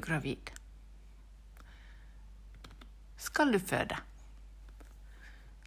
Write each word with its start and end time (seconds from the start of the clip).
gravid? 0.00 0.52
Skal 3.20 3.52
du 3.52 3.58
føde? 3.58 3.98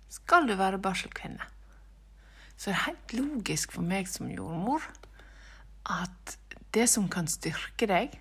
Skal 0.09 0.47
du 0.49 0.55
være 0.57 0.81
barselkvinne? 0.81 1.51
Så 2.57 2.69
det 2.69 2.75
er 2.77 2.85
helt 2.87 3.13
logisk 3.17 3.73
for 3.75 3.85
meg 3.85 4.07
som 4.09 4.29
jordmor 4.31 4.85
at 5.89 6.37
det 6.73 6.87
som 6.89 7.09
kan 7.11 7.27
styrke 7.29 7.87
deg, 7.89 8.13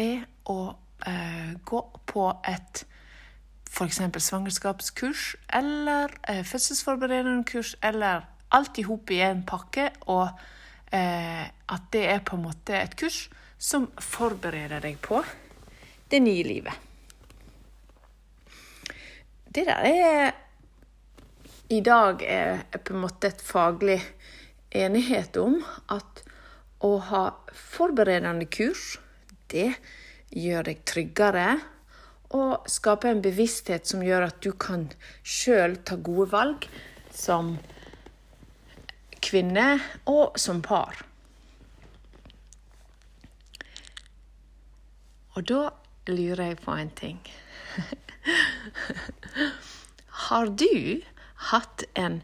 er 0.00 0.24
å 0.50 0.74
eh, 1.06 1.52
gå 1.62 1.80
på 2.10 2.24
et 2.48 2.84
f.eks. 3.74 4.00
svangerskapskurs 4.00 5.34
eller 5.54 6.14
eh, 6.30 6.42
fødselsforberedende 6.46 7.44
kurs, 7.46 7.74
eller 7.82 8.26
alt 8.54 8.78
i 8.78 8.86
hop 8.86 9.10
i 9.10 9.20
en 9.26 9.44
pakke, 9.46 9.90
og 10.10 10.30
eh, 10.94 11.46
at 11.46 11.88
det 11.94 12.04
er 12.10 12.24
på 12.26 12.38
en 12.38 12.46
måte 12.48 12.78
et 12.78 12.94
kurs 12.98 13.26
som 13.58 13.88
forbereder 13.98 14.82
deg 14.84 14.98
på 15.02 15.22
det 16.14 16.20
nye 16.22 16.44
livet. 16.46 16.74
Det 19.54 19.64
der 19.66 19.86
er 19.88 20.32
i 21.74 21.80
dag 21.82 22.22
er 22.22 22.62
på 22.78 22.94
en 22.94 23.02
måte 23.02 23.32
et 23.32 23.42
faglig 23.42 23.98
enighet 24.70 25.34
om 25.42 25.56
at 25.90 26.22
å 26.86 26.92
ha 27.08 27.24
forberedende 27.50 28.46
kurs, 28.46 29.00
det 29.50 29.72
gjør 30.30 30.68
deg 30.70 30.86
tryggere 30.86 31.48
og 32.34 32.70
skaper 32.70 33.10
en 33.10 33.22
bevissthet 33.24 33.90
som 33.90 34.02
gjør 34.06 34.28
at 34.28 34.38
du 34.46 34.52
kan 34.54 34.86
sjøl 35.22 35.80
ta 35.86 35.98
gode 35.98 36.30
valg 36.30 36.68
som 37.10 37.56
kvinne 39.18 39.68
og 40.10 40.38
som 40.38 40.62
par. 40.62 41.02
Og 45.34 45.42
da 45.50 45.62
lurer 46.08 46.46
jeg 46.50 46.58
på 46.64 46.72
en 46.76 46.90
ting. 46.90 47.20
Har 50.28 50.46
du 50.46 51.00
hatt 51.50 51.84
en 51.94 52.22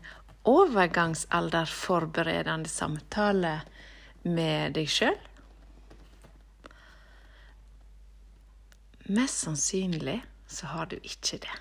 overgangsalderforberedende 0.49 2.69
samtale 2.71 3.61
med 4.23 4.73
deg 4.77 4.89
sjøl? 4.91 5.19
Mest 9.11 9.39
sannsynlig 9.43 10.23
så 10.51 10.67
har 10.71 10.87
du 10.91 10.97
ikke 11.03 11.39
det. 11.43 11.57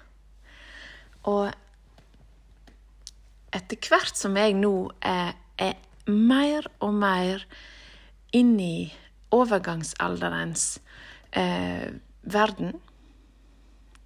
Og 1.29 1.51
etter 3.53 3.89
hvert 3.89 4.17
som 4.17 4.37
jeg 4.37 4.53
nå 4.57 4.91
er, 5.01 5.33
er 5.57 5.73
mer 6.09 6.67
og 6.79 6.93
mer 6.93 7.45
inn 8.37 8.59
i 8.61 8.93
overgangsalderens 9.33 10.79
eh, 11.31 11.89
verden 12.21 12.73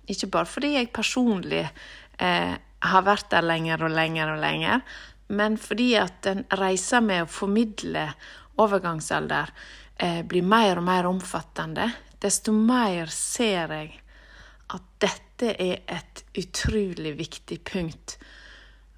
Ikke 0.07 0.27
bare 0.27 0.49
fordi 0.49 0.73
jeg 0.75 0.91
personlig 0.93 1.63
eh, 2.19 2.53
har 2.83 3.05
vært 3.07 3.29
der 3.31 3.45
lenger 3.45 3.85
og 3.87 3.93
lenger 3.95 4.33
og 4.33 4.41
lenger, 4.43 4.81
men 5.31 5.55
fordi 5.57 5.93
at 5.95 6.17
den 6.25 6.43
reisa 6.59 6.99
med 6.99 7.23
å 7.23 7.31
formidle 7.31 8.09
overgangsalder 8.59 9.53
eh, 9.95 10.19
blir 10.27 10.43
mer 10.43 10.81
og 10.81 10.87
mer 10.89 11.07
omfattende, 11.07 11.87
desto 12.19 12.51
mer 12.51 13.07
ser 13.15 13.71
jeg 13.71 13.93
at 14.73 14.89
dette 15.03 15.53
er 15.55 15.81
et 15.87 16.23
utrolig 16.39 17.15
viktig 17.19 17.61
punkt. 17.67 18.17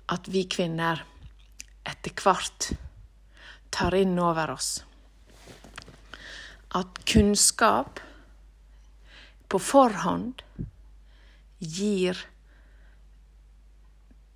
At 0.09 0.27
vi 0.29 0.45
kvinner 0.49 1.01
etter 1.85 2.13
hvert 2.21 2.71
tar 3.73 3.95
inn 3.97 4.17
over 4.21 4.53
oss. 4.55 4.77
At 6.75 7.01
kunnskap 7.07 8.01
på 9.55 9.59
forhånd 9.59 10.41
gir 11.59 12.17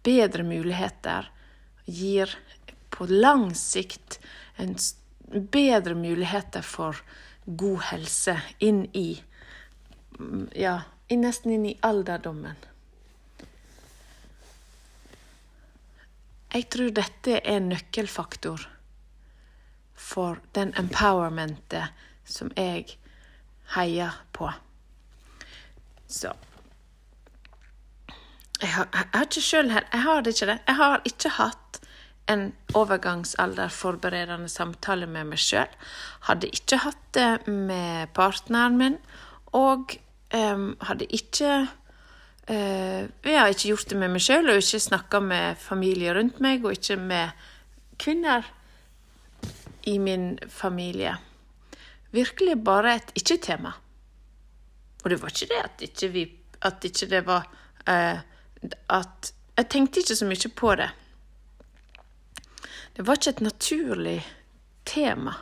bedre 0.03 0.44
muligheter, 0.47 1.31
gir 1.85 2.31
på 2.90 3.07
lang 3.09 3.50
sikt 3.56 4.22
bedre 5.28 5.97
muligheter 6.00 6.63
for 6.63 7.02
god 7.46 7.81
helse 7.90 8.38
inn 8.59 8.85
i 8.96 9.09
Ja, 10.56 10.78
nesten 11.12 11.51
inn 11.57 11.68
i 11.68 11.75
alderdommen. 11.90 12.56
Jeg 16.56 16.69
tror 16.72 16.96
dette 16.96 17.36
er 17.41 17.57
en 17.57 17.69
nøkkelfaktor 17.74 18.63
for 20.07 20.40
den 20.56 20.72
empowermentet 20.80 22.07
som 22.24 22.56
jeg 22.56 22.96
heier 23.75 24.24
på. 24.31 24.51
Så 26.09 26.34
jeg 28.59 28.74
har, 28.74 28.88
jeg 28.92 29.08
har 29.14 29.28
ikke 29.28 29.42
sjøl 29.42 29.70
Jeg 29.72 30.02
har 30.03 30.28
ikke 30.28 30.46
det. 30.50 30.58
Jeg 30.68 30.75
har 30.75 31.02
ikke 31.08 31.30
hatt 31.38 31.80
en 32.30 32.53
overgangsalderforberedende 32.78 34.50
samtale 34.52 35.08
med 35.09 35.31
meg 35.31 35.42
sjøl. 35.42 35.69
Hadde 36.28 36.52
ikke 36.53 36.81
hatt 36.84 37.02
det 37.16 37.48
med 37.48 38.12
partneren 38.14 38.78
min. 38.78 38.98
Og 39.56 39.96
um, 40.36 40.75
hadde 40.86 41.08
ikke 41.09 41.53
uh, 42.50 43.02
Jeg 43.25 43.40
har 43.40 43.48
ikke 43.48 43.72
gjort 43.72 43.90
det 43.90 43.98
med 43.98 44.14
meg 44.14 44.22
sjøl, 44.22 44.50
og 44.52 44.62
ikke 44.62 44.84
snakka 44.90 45.24
med 45.24 45.58
familie 45.58 46.14
rundt 46.14 46.42
meg, 46.44 46.66
og 46.66 46.78
ikke 46.78 47.00
med 47.00 47.48
kvinner 48.00 48.46
i 49.88 49.98
min 49.98 50.36
familie. 50.50 51.16
Virkelig 52.12 52.64
bare 52.64 52.96
et 53.00 53.12
ikke-tema. 53.16 53.74
Og 55.04 55.10
det 55.10 55.22
var 55.22 55.32
ikke 55.32 55.50
det 55.54 55.62
at 55.64 55.84
ikke, 55.88 56.08
vi, 56.14 56.26
at 56.62 56.84
ikke 56.84 57.10
det 57.10 57.26
var 57.28 57.46
uh, 57.90 58.20
at 58.90 59.34
jeg 59.58 59.70
tenkte 59.70 60.00
ikke 60.00 60.16
så 60.16 60.26
mye 60.28 60.52
på 60.56 60.74
det. 60.80 60.90
Det 62.96 63.06
var 63.08 63.20
ikke 63.20 63.30
et 63.30 63.42
naturlig 63.42 64.20
tema. 64.86 65.34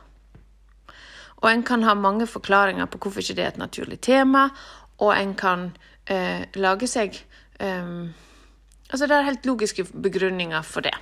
Og 1.38 1.52
en 1.52 1.64
kan 1.64 1.84
ha 1.84 1.94
mange 1.94 2.28
forklaringer 2.28 2.86
på 2.86 2.98
hvorfor 2.98 3.22
ikke 3.22 3.36
det 3.38 3.44
er 3.44 3.52
et 3.54 3.62
naturlig 3.62 4.00
tema, 4.02 4.50
og 4.98 5.14
en 5.14 5.36
kan 5.38 5.70
eh, 6.10 6.46
lage 6.56 6.88
seg 6.90 7.20
eh, 7.60 8.08
Altså, 8.88 9.04
det 9.04 9.18
er 9.18 9.26
helt 9.28 9.46
logiske 9.46 9.84
begrunninger 9.84 10.62
for 10.64 10.80
det. 10.80 10.94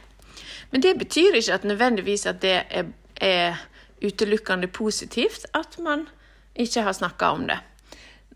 Men 0.72 0.82
det 0.82 0.98
betyr 0.98 1.36
ikke 1.38 1.54
at 1.54 1.64
nødvendigvis 1.64 2.26
at 2.26 2.42
det 2.42 2.64
er, 2.70 2.88
er 3.22 3.60
utelukkende 4.02 4.68
positivt 4.68 5.46
at 5.54 5.78
man 5.80 6.08
ikke 6.56 6.82
har 6.82 6.92
snakka 6.98 7.26
om 7.26 7.46
det. 7.48 7.60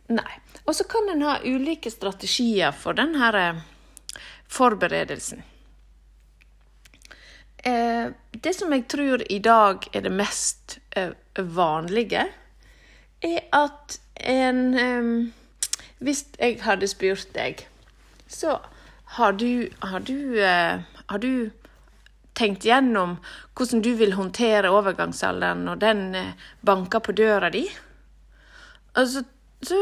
Nei. 0.10 0.40
Og 0.66 0.76
så 0.76 0.86
kan 0.90 1.10
en 1.10 1.22
ha 1.26 1.38
ulike 1.46 1.92
strategier 1.94 2.74
for 2.74 2.98
denne 2.98 3.22
her 3.22 3.62
forberedelsen. 4.50 5.44
Eh, 7.58 8.12
det 8.32 8.54
som 8.56 8.74
jeg 8.74 8.88
tror 8.90 9.24
i 9.30 9.40
dag 9.44 9.86
er 9.94 10.06
det 10.06 10.14
mest 10.14 10.80
eh, 10.98 11.12
vanlige, 11.36 12.26
er 13.22 13.42
at 13.54 14.00
en 14.20 15.34
Hvis 16.00 16.26
jeg 16.40 16.62
hadde 16.64 16.88
spurt 16.88 17.28
deg, 17.36 17.66
så 18.28 18.54
har 19.20 19.34
du, 19.36 19.68
har 19.84 20.00
du, 20.00 20.40
har 20.40 21.20
du 21.20 21.52
tenkt 22.40 22.64
gjennom 22.64 23.18
hvordan 23.52 23.82
du 23.84 23.90
vil 24.00 24.16
håndtere 24.16 24.72
overgangsalderen 24.72 25.66
når 25.68 25.82
den 25.84 26.04
banker 26.64 27.04
på 27.04 27.12
døra 27.12 27.50
di? 27.52 27.66
Altså, 28.96 29.26
så 29.66 29.78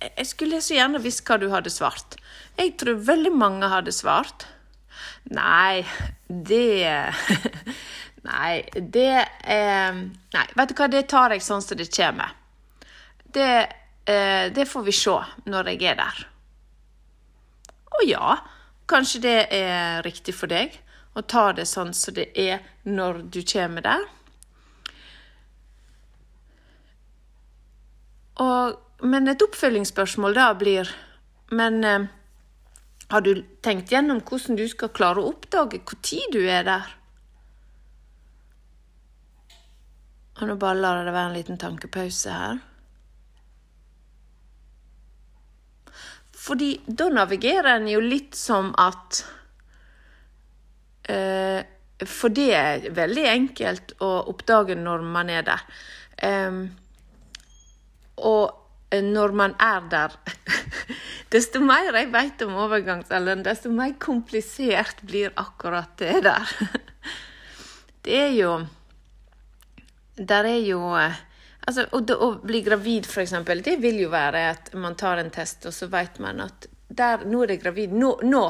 jeg 0.00 0.26
skulle 0.28 0.60
så 0.62 0.76
gjerne 0.76 1.02
visst 1.02 1.24
hva 1.26 1.38
du 1.40 1.48
hadde 1.50 1.72
svart. 1.72 2.18
Jeg 2.56 2.76
tror 2.80 3.00
veldig 3.08 3.32
mange 3.34 3.70
hadde 3.72 3.94
svart. 3.94 4.46
Nei, 5.34 5.82
det 6.28 6.86
Nei, 8.26 8.62
det 8.74 9.10
eh, 9.46 9.98
Nei, 10.34 10.46
vet 10.58 10.70
du 10.70 10.78
hva, 10.78 10.88
det 10.90 11.04
tar 11.10 11.34
jeg 11.34 11.44
sånn 11.46 11.62
som 11.62 11.78
det 11.78 11.88
kommer. 11.94 12.32
Det, 13.36 13.50
eh, 14.06 14.46
det 14.54 14.66
får 14.70 14.86
vi 14.86 14.94
se 14.94 15.16
når 15.46 15.72
jeg 15.74 15.92
er 15.92 16.00
der. 16.00 16.24
Og 17.96 18.06
ja, 18.06 18.38
kanskje 18.90 19.22
det 19.26 19.38
er 19.54 20.02
riktig 20.06 20.34
for 20.36 20.50
deg 20.50 20.74
å 21.16 21.22
ta 21.24 21.48
det 21.56 21.66
sånn 21.68 21.94
som 21.96 22.14
det 22.16 22.28
er 22.38 22.64
når 22.84 23.22
du 23.32 23.40
kommer 23.46 23.84
der. 23.86 24.08
Og 28.42 28.85
men 29.02 29.28
et 29.28 29.42
oppfølgingsspørsmål 29.44 30.36
da 30.36 30.52
blir 30.56 30.88
Men 31.52 31.84
eh, 31.84 32.06
har 33.12 33.22
du 33.22 33.42
tenkt 33.62 33.92
gjennom 33.92 34.22
hvordan 34.26 34.56
du 34.58 34.64
skal 34.68 34.90
klare 34.90 35.22
å 35.22 35.28
oppdage 35.30 35.78
når 35.86 36.32
du 36.32 36.40
er 36.50 36.64
der? 36.66 36.88
Og 40.40 40.48
nå 40.48 40.56
bare 40.60 40.80
lar 40.80 40.98
jeg 40.98 41.06
det 41.06 41.14
være 41.14 41.30
en 41.30 41.36
liten 41.36 41.60
tankepause 41.60 42.34
her. 42.34 42.58
Fordi 46.46 46.72
da 46.86 47.08
navigerer 47.10 47.76
en 47.76 47.88
jo 47.90 48.02
litt 48.02 48.36
som 48.38 48.68
at 48.78 49.22
eh, 51.10 51.62
For 52.04 52.34
det 52.34 52.50
er 52.52 52.90
veldig 52.94 53.24
enkelt 53.30 53.96
å 54.04 54.10
oppdage 54.34 54.76
når 54.76 55.06
man 55.14 55.30
er 55.32 55.46
der. 55.46 55.64
Eh, 56.26 56.60
og 58.26 58.65
når 58.92 59.32
man 59.34 59.54
er 59.58 59.86
der 59.90 60.12
Desto 61.34 61.58
mer 61.60 61.90
jeg 61.90 62.12
vet 62.12 62.42
om 62.46 62.54
overgangsalderen, 62.54 63.42
desto 63.42 63.70
mer 63.74 63.96
komplisert 63.98 65.00
blir 65.02 65.32
akkurat 65.34 65.96
det 65.98 66.20
der. 66.22 66.52
Det 68.06 68.14
er 68.14 68.34
jo 68.36 68.52
Der 70.14 70.46
er 70.46 70.60
jo 70.62 70.94
eh, 70.94 71.16
Altså, 71.66 71.82
å, 71.90 72.28
bli 72.46 72.60
gravid, 72.62 73.08
eksempel, 73.10 73.58
det 73.66 73.80
vil 73.82 73.98
jo 73.98 74.10
være 74.12 74.44
at 74.52 74.68
man 74.78 74.94
tar 74.94 75.18
en 75.18 75.32
test, 75.34 75.66
og 75.66 75.74
så 75.74 75.88
vet 75.90 76.20
man 76.22 76.44
at 76.44 76.68
der, 76.86 77.24
nå 77.26 77.40
er 77.42 77.50
det 77.50 77.56
gravid. 77.64 77.90
Nå, 77.90 78.12
nå 78.22 78.42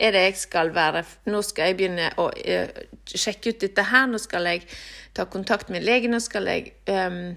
er 0.00 0.14
det 0.14 0.22
jeg 0.24 0.38
skal 0.40 0.72
være 0.74 1.04
Nå 1.30 1.42
skal 1.46 1.70
jeg 1.70 1.78
begynne 1.78 2.10
å 2.20 2.28
uh, 2.32 2.82
sjekke 3.06 3.52
ut 3.52 3.62
dette 3.62 3.84
her. 3.90 4.08
Nå 4.10 4.20
skal 4.22 4.48
jeg 4.50 4.66
ta 5.16 5.26
kontakt 5.30 5.72
med 5.72 5.84
legen. 5.84 6.14
Nå 6.14 6.20
skal 6.22 6.48
jeg, 6.50 6.74
um, 6.88 7.34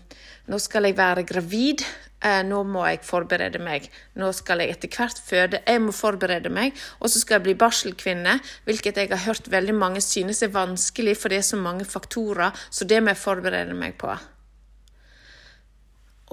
nå 0.51 0.59
skal 0.61 0.89
jeg 0.89 0.97
være 0.97 1.25
gravid. 1.27 1.85
Uh, 2.23 2.41
nå 2.47 2.61
må 2.67 2.85
jeg 2.87 3.03
forberede 3.05 3.61
meg. 3.61 3.89
Nå 4.17 4.31
skal 4.33 4.63
jeg 4.63 4.75
etter 4.75 4.93
hvert 4.95 5.21
føde. 5.21 5.61
Jeg 5.67 5.83
må 5.83 5.93
forberede 5.95 6.51
meg. 6.53 6.77
Og 6.99 7.11
så 7.11 7.21
skal 7.21 7.39
jeg 7.39 7.47
bli 7.49 7.57
barselkvinne, 7.65 8.39
hvilket 8.65 9.01
jeg 9.03 9.11
har 9.13 9.25
hørt 9.27 9.51
veldig 9.51 9.75
mange 9.77 10.03
synes 10.03 10.41
er 10.45 10.53
vanskelig, 10.55 11.17
for 11.21 11.33
det 11.33 11.43
er 11.43 11.49
så 11.49 11.59
mange 11.59 11.85
faktorer. 11.85 12.55
Så 12.69 12.87
det 12.89 13.03
må 13.03 13.13
jeg 13.13 13.21
forberede 13.21 13.77
meg 13.77 13.99
på. 14.01 14.15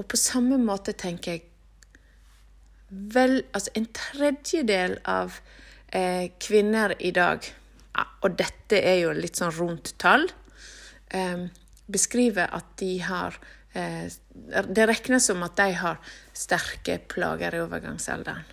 Og 0.00 0.06
på 0.08 0.16
samme 0.16 0.56
måte 0.58 0.94
tenker 0.96 1.36
jeg 1.36 1.48
vel 2.92 3.42
Altså 3.56 3.72
en 3.76 3.86
tredjedel 3.96 4.98
av 5.08 5.38
eh, 5.92 6.32
kvinner 6.40 6.94
i 6.98 7.12
dag, 7.14 7.46
og 8.22 8.38
dette 8.38 8.80
er 8.80 9.02
jo 9.02 9.12
litt 9.16 9.38
sånn 9.40 9.52
rundt 9.56 9.94
tall, 10.00 10.26
eh, 11.12 11.44
beskriver 11.92 12.48
at 12.56 12.72
de 12.80 12.94
har 13.04 13.38
eh, 13.74 14.08
Det 14.32 14.84
regnes 14.88 15.26
som 15.28 15.42
at 15.44 15.56
de 15.56 15.72
har 15.76 15.98
sterke 16.36 16.98
plager 17.08 17.54
i 17.54 17.60
overgangsalderen. 17.60 18.44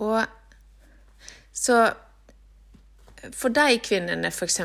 Og 0.00 0.24
så 1.52 1.76
for 3.30 3.54
de 3.54 3.78
kvinnene, 3.84 4.32
f.eks., 4.32 4.60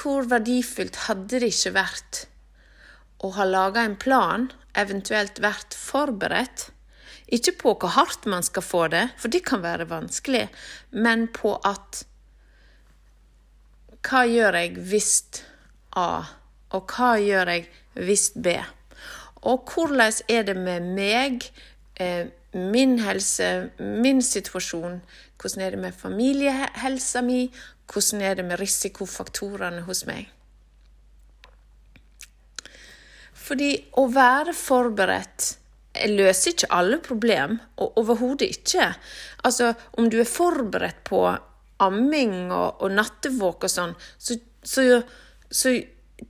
hvor 0.00 0.28
verdifullt 0.30 1.02
hadde 1.08 1.42
det 1.42 1.50
ikke 1.52 1.74
vært 1.76 2.20
å 3.20 3.30
har 3.36 3.48
laga 3.48 3.84
en 3.84 3.96
plan, 4.00 4.48
eventuelt 4.78 5.40
vært 5.42 5.76
forberedt? 5.76 6.70
Ikke 7.30 7.54
på 7.60 7.74
hvor 7.78 7.94
hardt 7.94 8.26
man 8.26 8.42
skal 8.42 8.64
få 8.64 8.86
det, 8.90 9.04
for 9.20 9.30
det 9.30 9.44
kan 9.46 9.62
være 9.62 9.88
vanskelig, 9.90 10.48
men 10.90 11.28
på 11.34 11.56
at 11.64 12.04
Hva 14.00 14.24
gjør 14.24 14.56
jeg 14.56 14.78
hvis 14.88 15.14
A, 15.92 16.24
og 16.72 16.92
hva 16.94 17.10
gjør 17.20 17.50
jeg 17.52 17.66
hvis 18.00 18.30
B? 18.32 18.54
Og 19.44 19.68
hvordan 19.68 20.22
er 20.28 20.46
det 20.48 20.56
med 20.56 20.88
meg, 20.96 21.44
eh, 22.00 22.32
min 22.54 22.98
helse, 22.98 23.70
min 23.78 24.22
situasjon, 24.22 25.02
hvordan 25.40 25.64
er 25.66 25.70
det 25.70 25.78
med 25.78 25.92
familiehelsa 25.92 27.20
mi? 27.22 27.50
Hvordan 27.92 28.22
er 28.22 28.34
det 28.34 28.44
med 28.44 28.60
risikofaktorene 28.60 29.84
hos 29.84 30.06
meg? 30.06 30.28
Fordi 33.50 33.72
å 33.98 34.06
være 34.14 34.54
forberedt 34.54 35.56
løser 36.06 36.54
ikke 36.54 36.70
alle 36.70 37.00
problem, 37.02 37.56
og 37.82 37.96
overhodet 37.98 38.46
ikke. 38.54 38.92
Altså, 39.42 39.72
om 39.98 40.06
du 40.10 40.20
er 40.22 40.28
forberedt 40.28 41.02
på 41.08 41.24
amming 41.82 42.52
og, 42.52 42.84
og 42.84 42.92
nattevåk 42.94 43.66
og 43.66 43.72
sånn, 43.72 43.96
så, 44.20 44.36
så, 44.62 44.84
så 45.50 45.72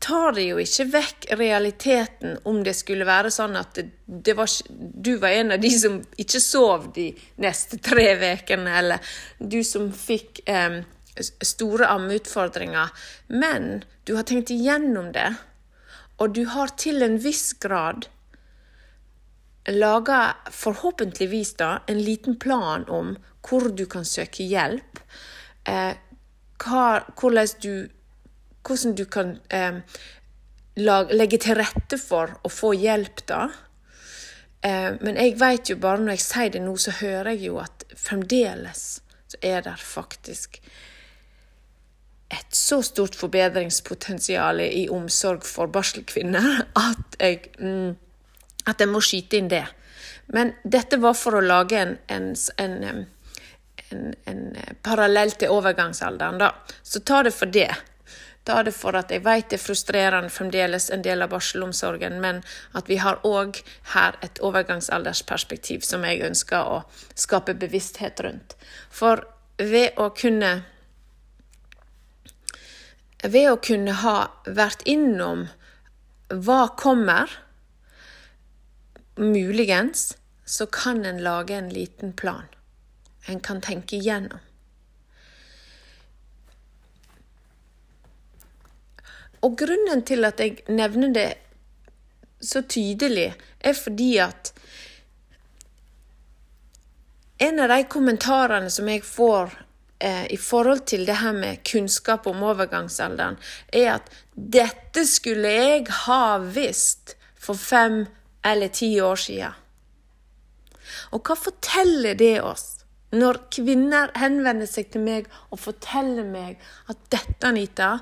tar 0.00 0.32
det 0.38 0.46
jo 0.46 0.60
ikke 0.62 0.86
vekk 0.94 1.26
realiteten 1.40 2.38
om 2.48 2.62
det 2.64 2.76
skulle 2.78 3.08
være 3.08 3.32
sånn 3.34 3.58
at 3.58 3.82
var, 4.06 4.54
du 4.78 5.12
var 5.20 5.34
en 5.34 5.56
av 5.56 5.60
de 5.62 5.72
som 5.74 5.98
ikke 6.20 6.40
sov 6.40 6.88
de 6.94 7.10
neste 7.42 7.80
tre 7.82 8.14
ukene, 8.16 8.78
eller 8.80 9.12
du 9.38 9.60
som 9.66 9.90
fikk 9.92 10.40
eh, 10.48 10.80
store 11.20 11.90
ammeutfordringer. 11.90 12.94
Men 13.34 13.82
du 14.06 14.14
har 14.16 14.28
tenkt 14.28 14.54
igjennom 14.54 15.10
det, 15.12 15.28
og 16.20 16.34
du 16.36 16.44
har 16.52 16.74
til 16.80 17.02
en 17.02 17.16
viss 17.20 17.52
grad 17.62 18.08
laga 19.70 20.20
forhåpentligvis 20.52 21.54
da 21.60 21.70
en 21.90 22.00
liten 22.02 22.38
plan 22.40 22.86
om 22.88 23.14
hvor 23.46 23.70
du 23.76 23.86
kan 23.88 24.04
søke 24.04 24.44
hjelp. 24.44 25.00
Eh, 25.64 25.94
hva, 26.60 26.84
hvordan 27.16 27.56
du 27.62 27.74
hvordan 28.66 28.94
du 28.96 29.04
kan 29.08 29.38
eh, 29.48 29.80
legge 30.76 31.38
til 31.40 31.56
rette 31.56 31.96
for 31.98 32.34
å 32.44 32.50
få 32.52 32.74
hjelp, 32.76 33.22
da. 33.28 33.46
Eh, 34.60 34.96
men 35.00 35.16
jeg 35.16 35.38
vet 35.40 35.72
jo 35.72 35.78
bare 35.80 36.02
når 36.02 36.18
jeg 36.18 36.26
sier 36.26 36.52
det 36.56 36.64
nå, 36.64 36.76
så 36.76 36.92
hører 37.00 37.32
jeg 37.32 37.46
jo 37.48 37.60
at 37.62 37.86
fremdeles 37.96 39.00
så 39.30 39.38
er 39.46 39.62
det 39.62 39.76
faktisk 39.78 40.58
et 42.30 42.54
så 42.54 42.78
stort 42.82 43.16
forbedringspotensial 43.18 44.62
i 44.62 44.86
omsorg 44.92 45.44
for 45.46 45.70
barselkvinner 45.72 46.64
at 46.88 47.18
jeg, 47.18 47.50
mm, 47.58 47.94
at 48.70 48.80
jeg 48.80 48.90
må 48.90 49.02
skyte 49.04 49.40
inn 49.40 49.50
det. 49.50 49.66
Men 50.30 50.54
dette 50.62 51.00
var 51.02 51.16
for 51.18 51.38
å 51.38 51.42
lage 51.42 51.80
en, 51.80 51.96
en, 52.06 52.74
en, 53.90 54.02
en 54.30 54.42
parallell 54.86 55.34
til 55.34 55.50
overgangsalderen, 55.50 56.38
da. 56.38 56.52
Så 56.86 57.02
ta 57.02 57.24
det 57.26 57.34
for 57.34 57.50
det. 57.50 57.72
Ta 58.46 58.62
det 58.64 58.72
for 58.72 58.96
at 58.96 59.10
jeg 59.12 59.24
vet 59.26 59.50
det 59.50 59.58
er 59.58 59.62
frustrerende 59.62 60.30
fremdeles 60.32 60.88
en 60.94 61.02
del 61.04 61.26
av 61.26 61.34
barselomsorgen, 61.34 62.20
men 62.22 62.40
at 62.78 62.88
vi 62.88 62.96
har 63.02 63.20
òg 63.26 63.58
her 63.92 64.16
et 64.24 64.40
overgangsaldersperspektiv 64.40 65.84
som 65.84 66.06
jeg 66.06 66.22
ønsker 66.30 66.62
å 66.78 66.80
skape 67.18 67.58
bevissthet 67.58 68.22
rundt. 68.24 68.56
For 68.88 69.26
ved 69.58 69.98
å 70.00 70.08
kunne 70.16 70.60
Ved 73.22 73.50
å 73.50 73.58
kunne 73.60 73.92
ha 74.00 74.16
vært 74.46 74.84
innom 74.88 75.48
hva 76.30 76.60
kommer, 76.78 77.32
muligens, 79.20 80.14
så 80.44 80.66
kan 80.66 81.04
en 81.04 81.20
lage 81.22 81.54
en 81.54 81.68
liten 81.68 82.14
plan. 82.16 82.46
En 83.28 83.40
kan 83.40 83.60
tenke 83.60 83.98
igjennom. 83.98 84.40
Og 89.40 89.56
grunnen 89.56 90.02
til 90.04 90.24
at 90.28 90.40
jeg 90.40 90.64
nevner 90.68 91.12
det 91.16 91.28
så 92.40 92.62
tydelig, 92.62 93.32
er 93.60 93.76
fordi 93.76 94.10
at 94.20 94.52
en 97.40 97.60
av 97.60 97.72
de 97.72 97.84
kommentarene 97.88 98.68
som 98.72 98.88
jeg 98.88 99.04
får 99.04 99.54
eh, 100.00 100.26
i 100.32 100.36
forhold 100.36 100.84
til 100.90 101.06
det 101.06 101.16
her 101.20 101.32
med 101.36 101.62
kunnskap 101.72 102.26
om 102.26 102.42
overgangsalderen, 102.42 103.38
er 103.72 103.94
at 103.94 104.10
'dette 104.34 105.06
skulle 105.06 105.48
jeg 105.48 105.86
ha 106.06 106.38
visst 106.38 107.16
for 107.38 107.54
fem 107.54 108.06
eller 108.44 108.68
ti 108.68 109.00
år 109.00 109.14
siden'. 109.16 109.58
Og 111.10 111.22
hva 111.22 111.34
forteller 111.34 112.14
det 112.14 112.40
oss? 112.42 112.80
Når 113.12 113.50
kvinner 113.50 114.10
henvender 114.16 114.66
seg 114.70 114.90
til 114.92 115.02
meg 115.02 115.26
og 115.50 115.58
forteller 115.58 116.24
meg 116.24 116.58
at 116.88 116.96
'dette, 117.10 117.46
Anita, 117.46 117.98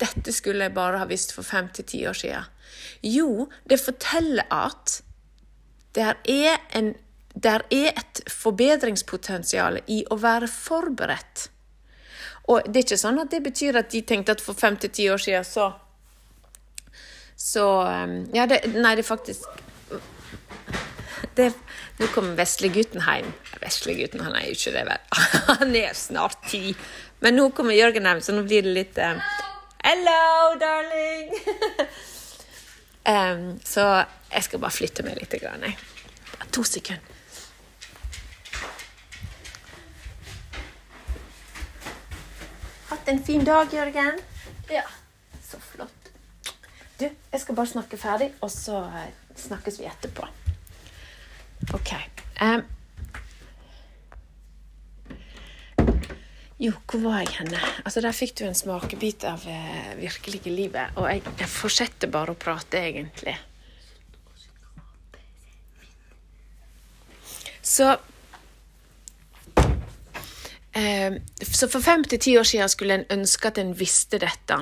dette 0.00 0.32
skulle 0.32 0.68
jeg 0.68 0.74
bare 0.74 0.98
ha 0.98 1.04
visst 1.08 1.32
for 1.32 1.42
fem 1.42 1.68
til 1.68 1.84
ti 1.84 2.06
år 2.06 2.16
siden. 2.16 2.44
Jo, 3.02 3.48
det 3.68 3.80
forteller 3.80 4.48
at 4.52 5.02
det 5.94 6.04
er, 6.28 6.60
en, 6.76 6.94
der 7.42 7.64
er 7.72 7.94
et 7.96 8.20
forbedringspotensial 8.28 9.80
i 9.88 10.02
å 10.10 10.18
være 10.20 10.48
forberedt. 10.50 11.48
Og 12.50 12.66
det 12.66 12.80
er 12.80 12.86
ikke 12.86 13.00
sånn 13.00 13.20
at 13.22 13.30
det 13.32 13.42
betyr 13.44 13.78
at 13.80 13.90
de 13.92 14.02
tenkte 14.06 14.34
at 14.34 14.42
for 14.44 14.58
fem 14.58 14.76
til 14.80 14.92
ti 14.92 15.08
år 15.12 15.22
siden 15.22 15.46
så 15.46 15.72
Så 17.40 17.64
um, 17.86 18.26
Ja, 18.34 18.46
det, 18.46 18.66
nei, 18.74 18.94
det 18.96 19.04
er 19.04 19.08
faktisk 19.08 19.46
det, 21.36 21.52
Nå 22.00 22.08
kommer 22.14 22.34
veslegutten 22.36 23.04
hjem. 23.04 23.30
Veslegutten, 23.62 24.20
han 24.24 24.34
er 24.36 24.48
jo 24.48 24.56
ikke 24.56 24.72
det, 24.74 24.82
vel. 24.88 25.22
Han 25.60 25.76
er 25.76 25.94
snart 25.94 26.42
ti. 26.48 26.74
Men 27.20 27.36
nå 27.36 27.50
kommer 27.56 27.76
Jørgen 27.76 28.08
hjem, 28.08 28.22
så 28.24 28.34
nå 28.34 28.42
blir 28.48 28.66
det 28.66 28.74
litt 28.74 29.00
um, 29.04 29.20
Hello, 29.84 30.56
darling! 30.60 31.32
um, 33.14 33.46
så 33.64 33.86
jeg 34.32 34.48
skal 34.48 34.64
bare 34.64 34.76
flytte 34.76 35.06
meg 35.06 35.20
litt. 35.20 35.38
Grann, 35.40 35.64
To 36.50 36.64
sekunder. 36.66 37.09
Hatt 43.10 43.18
en 43.18 43.24
fin 43.26 43.44
dag, 43.44 43.72
Jørgen? 43.74 44.20
Ja. 44.70 44.84
Så 45.42 45.58
flott. 45.58 46.10
Du, 47.00 47.08
jeg 47.08 47.40
skal 47.42 47.56
bare 47.58 47.66
snakke 47.66 47.98
ferdig, 47.98 48.28
og 48.38 48.52
så 48.54 48.84
eh, 48.86 49.08
snakkes 49.34 49.80
vi 49.80 49.88
etterpå. 49.90 50.28
OK. 51.74 51.90
Um, 52.38 52.62
Jo, 56.60 56.76
hvor 56.86 57.02
var 57.08 57.24
jeg 57.24 57.32
henne? 57.40 57.58
Altså, 57.82 58.04
Der 58.04 58.14
fikk 58.14 58.36
du 58.38 58.44
en 58.46 58.54
smakebit 58.54 59.26
av 59.26 59.42
eh, 59.48 59.90
virkelige 59.98 60.54
livet. 60.54 60.94
Og 60.94 61.10
jeg, 61.10 61.24
jeg 61.40 61.50
fortsetter 61.50 62.14
bare 62.14 62.36
å 62.36 62.38
prate, 62.38 62.78
egentlig. 62.92 63.34
Så 67.58 67.90
Så 70.72 71.66
for 71.68 71.82
fem 71.82 72.04
til 72.04 72.20
ti 72.22 72.36
år 72.38 72.46
siden 72.46 72.68
skulle 72.70 72.94
en 72.94 73.08
ønske 73.10 73.50
at 73.50 73.58
en 73.58 73.72
visste 73.74 74.20
dette. 74.22 74.58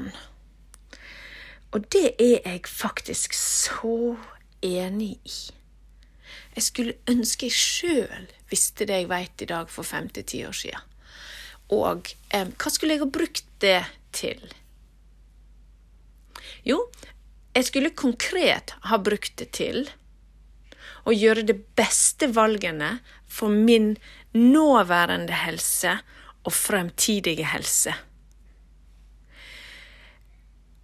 Og 1.73 1.85
det 1.93 2.15
er 2.17 2.41
jeg 2.47 2.63
faktisk 2.65 3.35
så 3.37 4.17
enig 4.65 5.19
i. 5.25 5.39
Jeg 6.57 6.65
skulle 6.65 6.97
ønske 7.09 7.47
jeg 7.47 7.53
sjøl 7.55 8.31
visste 8.51 8.87
det 8.89 9.03
jeg 9.03 9.11
veit 9.11 9.45
i 9.45 9.51
dag 9.51 9.69
for 9.71 9.87
fem 9.87 10.09
til 10.09 10.25
ti 10.25 10.41
år 10.49 10.57
siden. 10.57 10.87
Og 11.77 12.09
eh, 12.33 12.49
hva 12.49 12.73
skulle 12.73 12.97
jeg 12.97 13.05
ha 13.05 13.11
brukt 13.13 13.45
det 13.61 13.83
til? 14.17 14.41
Jo, 16.65 16.81
jeg 17.55 17.69
skulle 17.69 17.93
konkret 17.97 18.75
ha 18.89 18.99
brukt 18.99 19.37
det 19.41 19.51
til 19.57 19.91
å 21.09 21.15
gjøre 21.15 21.47
det 21.49 21.57
beste 21.79 22.29
valgene 22.37 22.99
for 23.29 23.53
min 23.53 23.95
nåværende 24.37 25.37
helse 25.45 25.99
og 26.45 26.53
fremtidige 26.53 27.49
helse. 27.49 27.95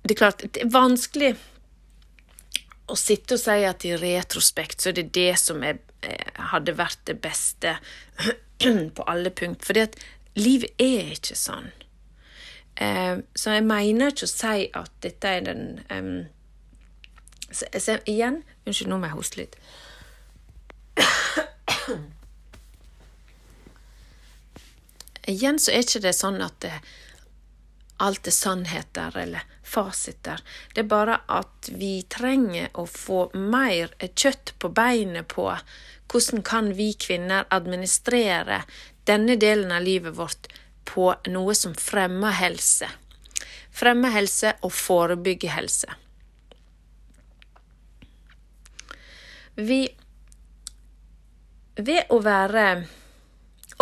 Det 0.04 0.16
er 0.16 0.20
klart, 0.20 0.44
det 0.44 0.64
er 0.64 0.72
vanskelig 0.72 1.34
å 2.92 2.96
sitte 3.00 3.38
og 3.38 3.40
si 3.40 3.62
at 3.64 3.84
i 3.88 3.94
retrospekt 3.96 4.82
så 4.84 4.90
er 4.90 4.98
det 4.98 5.06
det 5.16 5.30
som 5.40 5.62
er, 5.64 5.78
eh, 6.04 6.32
hadde 6.52 6.76
vært 6.76 7.00
det 7.08 7.16
beste 7.24 7.78
på 8.96 9.06
alle 9.08 9.32
punkt. 9.32 9.64
Fordi 9.64 9.86
at 9.86 9.96
livet 10.36 10.76
er 10.80 11.14
ikke 11.14 11.38
sånn. 11.38 11.70
Eh, 12.76 13.16
så 13.32 13.56
jeg 13.56 13.64
mener 13.64 14.12
ikke 14.12 14.28
å 14.28 14.34
si 14.34 14.68
at 14.76 14.92
dette 15.00 15.32
er 15.38 15.48
den 15.48 15.64
så, 17.54 17.68
så, 17.78 18.00
Igjen 18.10 18.42
Unnskyld, 18.66 18.90
nå 18.90 18.98
må 18.98 19.08
jeg 19.08 19.16
hoste 19.18 19.40
litt. 19.42 19.58
Igjen 25.26 25.58
så 25.58 25.72
er 25.72 25.84
ikke 25.84 26.02
det 26.04 26.12
sånn 26.16 26.42
at 26.44 26.60
det, 26.60 26.72
alt 28.04 28.26
er 28.28 28.34
sannheter 28.34 29.16
eller 29.16 29.42
fasiter. 29.62 30.42
Det 30.74 30.84
er 30.84 30.90
bare 30.90 31.20
at 31.32 31.70
vi 31.72 32.02
trenger 32.10 32.68
å 32.76 32.86
få 32.90 33.30
mer 33.34 33.94
kjøtt 34.04 34.54
på 34.60 34.68
beinet 34.74 35.28
på 35.32 35.48
hvordan 36.12 36.44
kan 36.46 36.74
vi 36.76 36.92
kvinner 37.00 37.48
administrere 37.54 38.62
denne 39.08 39.36
delen 39.40 39.72
av 39.72 39.82
livet 39.86 40.16
vårt 40.18 40.50
på 40.84 41.14
noe 41.32 41.54
som 41.56 41.74
fremmer 41.74 42.36
helse. 42.38 42.88
Fremmer 43.74 44.12
helse 44.14 44.54
og 44.62 44.72
forebygger 44.76 45.56
helse. 45.56 45.88
Vi 49.54 49.86
Ved 51.76 52.10
å 52.14 52.20
være 52.22 52.66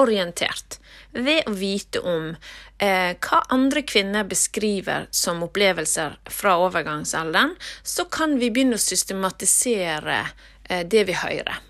orientert 0.00 0.78
ved 1.12 1.48
å 1.48 1.52
vite 1.56 2.00
om 2.00 2.30
eh, 2.78 3.12
hva 3.20 3.40
andre 3.52 3.82
kvinner 3.84 4.24
beskriver 4.28 5.08
som 5.12 5.42
opplevelser 5.44 6.16
fra 6.32 6.56
overgangsalderen, 6.64 7.54
så 7.82 8.06
kan 8.08 8.38
vi 8.40 8.50
begynne 8.50 8.78
å 8.78 8.82
systematisere 8.82 10.22
eh, 10.64 10.86
det 10.88 11.04
vi 11.10 11.18
hører. 11.20 11.60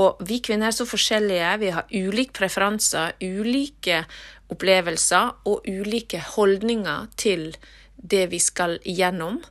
Og 0.00 0.22
vi 0.24 0.40
kvinner 0.44 0.70
er 0.70 0.76
så 0.76 0.86
forskjellige, 0.88 1.56
vi 1.60 1.72
har 1.74 1.92
ulike 1.92 2.36
preferanser, 2.38 3.18
ulike 3.20 4.04
opplevelser 4.48 5.44
og 5.50 5.66
ulike 5.68 6.22
holdninger 6.36 7.10
til 7.20 7.50
det 7.98 8.28
vi 8.32 8.40
skal 8.40 8.78
igjennom. 8.88 9.42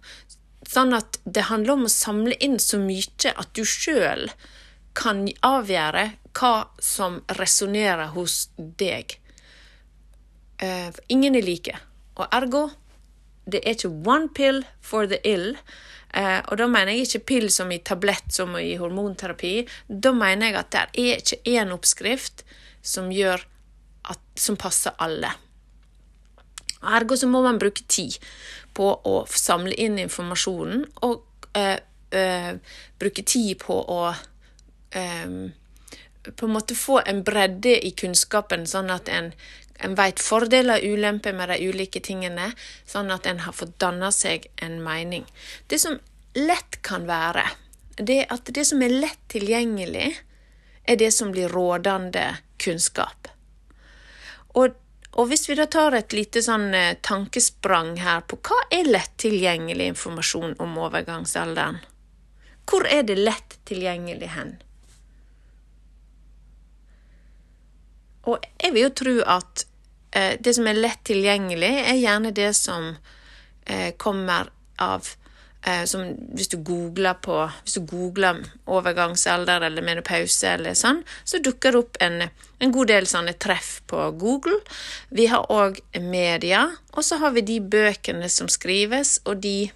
Sånn 0.67 0.95
at 0.97 1.19
det 1.23 1.51
handler 1.51 1.77
om 1.77 1.85
å 1.85 1.91
samle 1.91 2.37
inn 2.43 2.57
så 2.59 2.79
mye 2.81 3.35
at 3.35 3.53
du 3.53 3.61
sjøl 3.67 4.25
kan 4.97 5.25
avgjøre 5.45 6.07
hva 6.37 6.53
som 6.81 7.21
resonnerer 7.37 8.13
hos 8.15 8.47
deg. 8.57 9.17
Uh, 10.61 10.89
ingen 11.13 11.37
er 11.37 11.45
like. 11.45 11.77
Og 12.17 12.25
ergo 12.33 12.67
det 13.47 13.61
er 13.61 13.77
ikke 13.77 13.93
one 14.09 14.27
pill 14.35 14.63
for 14.83 15.07
the 15.07 15.19
ill. 15.27 15.53
Uh, 16.11 16.41
og 16.49 16.57
da 16.59 16.67
mener 16.67 16.95
jeg 16.95 17.07
ikke 17.07 17.25
pill 17.31 17.49
som 17.53 17.71
i 17.71 17.79
tablett, 17.79 18.31
som 18.33 18.55
i 18.59 18.75
hormonterapi. 18.79 19.61
Da 19.87 20.11
mener 20.15 20.49
jeg 20.49 20.59
at 20.59 20.71
det 20.73 20.85
er 21.03 21.21
ikke 21.21 21.41
én 21.55 21.73
oppskrift 21.75 22.43
som 22.81 23.11
at, 23.11 24.23
som 24.35 24.57
passer 24.59 24.95
alle. 25.03 25.31
Ergo 26.87 27.17
så 27.17 27.27
må 27.27 27.41
man 27.43 27.59
bruke 27.59 27.83
tid 27.87 28.17
på 28.77 28.89
å 29.09 29.15
samle 29.29 29.73
inn 29.73 29.97
informasjonen, 29.99 30.83
og 31.03 31.47
uh, 31.57 32.57
bruke 32.99 33.23
tid 33.25 33.57
på 33.63 33.79
å 33.81 34.01
um, 34.95 35.51
på 36.35 36.45
en 36.45 36.51
måte 36.51 36.75
få 36.75 37.01
en 37.05 37.23
bredde 37.23 37.77
i 37.87 37.91
kunnskapen, 37.91 38.67
sånn 38.67 38.91
at 38.91 39.09
en, 39.09 39.31
en 39.83 39.95
vet 39.95 40.19
fordeler 40.19 40.81
og 40.81 40.97
ulemper 40.97 41.35
med 41.35 41.51
de 41.53 41.69
ulike 41.69 42.01
tingene, 42.03 42.51
sånn 42.85 43.11
at 43.13 43.27
en 43.29 43.43
har 43.45 43.55
fått 43.55 43.77
danna 43.79 44.11
seg 44.11 44.49
en 44.63 44.79
mening. 44.83 45.25
Det 45.67 45.79
som 45.79 45.99
lett 46.37 46.81
kan 46.81 47.07
være, 47.07 47.45
det 47.97 48.23
er 48.23 48.33
at 48.33 48.51
det 48.53 48.65
som 48.69 48.83
er 48.83 48.93
lett 48.93 49.23
tilgjengelig, 49.31 50.11
er 50.87 50.99
det 50.99 51.11
som 51.11 51.31
blir 51.31 51.51
rådende 51.51 52.37
kunnskap. 52.63 53.27
Og, 54.55 54.75
og 55.11 55.27
hvis 55.29 55.49
vi 55.49 55.57
da 55.59 55.65
tar 55.69 55.97
et 55.97 56.13
lite 56.15 56.41
sånn 56.45 56.71
eh, 56.73 56.95
tankesprang 57.03 57.97
her 58.01 58.23
på 58.29 58.39
hva 58.47 58.61
er 58.73 58.87
lett 58.87 59.17
tilgjengelig 59.19 59.91
informasjon 59.93 60.55
om 60.63 60.77
overgangsalderen? 60.87 61.81
Hvor 62.67 62.87
er 62.91 63.03
det 63.07 63.19
lett 63.19 63.59
tilgjengelig 63.67 64.31
hen? 64.35 64.57
Og 68.27 68.43
jeg 68.59 68.73
vil 68.75 68.87
jo 68.87 68.95
tro 69.03 69.15
at 69.37 69.63
eh, 70.11 70.35
det 70.39 70.55
som 70.57 70.67
er 70.67 70.81
lett 70.81 71.03
tilgjengelig, 71.07 71.71
er 71.87 72.01
gjerne 72.01 72.33
det 72.35 72.51
som 72.57 72.91
eh, 73.65 73.93
kommer 73.99 74.51
av 74.83 75.07
eh, 75.63 75.83
som 75.89 76.03
hvis 76.35 76.51
du 76.51 76.57
googler 76.65 77.17
på 77.23 77.39
Hvis 77.63 77.77
du 77.79 77.85
googler 77.87 78.43
overgangsalder 78.65 79.63
eller 79.69 79.85
menopause 79.85 80.53
eller 80.57 80.75
sånn, 80.77 81.03
så 81.23 81.41
dukker 81.43 81.73
det 81.73 81.81
opp 81.83 82.01
en, 82.03 82.27
en 82.59 82.75
god 82.75 82.91
del 82.91 83.07
sånne 83.09 83.37
treff 83.39 83.77
på 83.87 84.09
Google. 84.19 84.59
Vi 85.09 85.29
har 85.31 85.47
òg 85.51 85.79
media, 86.03 86.67
og 86.93 87.05
så 87.07 87.21
har 87.23 87.35
vi 87.37 87.45
de 87.47 87.59
bøkene 87.61 88.29
som 88.29 88.51
skrives, 88.51 89.19
og 89.25 89.43
de 89.47 89.71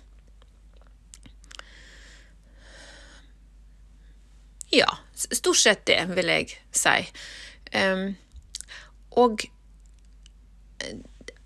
Ja, 4.72 4.88
stort 5.20 5.60
sett 5.60 5.82
det, 5.90 5.98
vil 6.16 6.30
jeg 6.32 6.54
si. 6.72 6.94
Um, 7.76 8.14
og, 9.12 9.40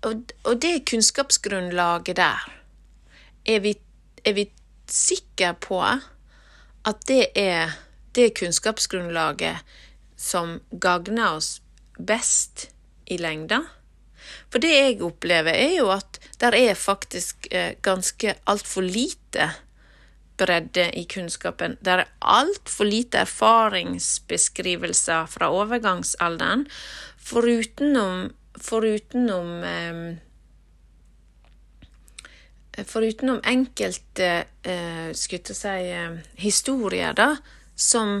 og, 0.02 0.22
og 0.44 0.62
det 0.62 0.84
kunnskapsgrunnlaget 0.90 2.16
der, 2.16 2.52
er 3.46 3.60
vi, 3.60 3.74
er 4.24 4.32
vi 4.32 4.50
sikre 4.90 5.54
på 5.54 5.82
at 5.82 7.08
det 7.08 7.26
er 7.34 7.74
det 8.14 8.34
kunnskapsgrunnlaget 8.38 9.56
som 10.16 10.60
gagner 10.80 11.36
oss 11.36 11.60
best 11.98 12.70
i 13.06 13.18
lengda? 13.20 13.60
For 14.50 14.58
det 14.62 14.72
jeg 14.72 15.02
opplever, 15.04 15.54
er 15.54 15.76
jo 15.78 15.90
at 15.94 16.18
der 16.40 16.52
er 16.56 16.74
faktisk 16.74 17.46
eh, 17.50 17.74
ganske 17.82 18.34
altfor 18.46 18.82
lite 18.82 19.50
bredde 20.36 20.90
i 20.98 21.06
kunnskapen. 21.08 21.76
Der 21.84 21.92
er 22.02 22.08
altfor 22.20 22.84
lite 22.84 23.18
erfaringsbeskrivelser 23.24 25.26
fra 25.26 25.50
overgangsalderen. 25.52 26.66
Forutenom, 27.26 28.30
forutenom 28.54 29.64
eh, 29.64 30.16
Forutenom 32.86 33.40
enkelte 33.44 34.44
eh, 34.62 35.08
skulle 35.16 35.40
jeg 35.48 35.56
si, 35.56 35.76
eh, 35.96 36.18
historier, 36.38 37.16
da, 37.16 37.30
som, 37.74 38.20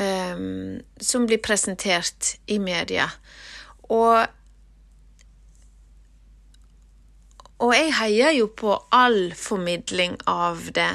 eh, 0.00 0.40
som 1.00 1.26
blir 1.28 1.42
presentert 1.44 2.36
i 2.46 2.58
media. 2.58 3.10
Og 3.88 4.26
Og 7.58 7.72
jeg 7.72 7.92
heier 7.96 8.34
jo 8.36 8.50
på 8.52 8.74
all 8.92 9.30
formidling 9.32 10.18
av 10.28 10.66
det. 10.76 10.90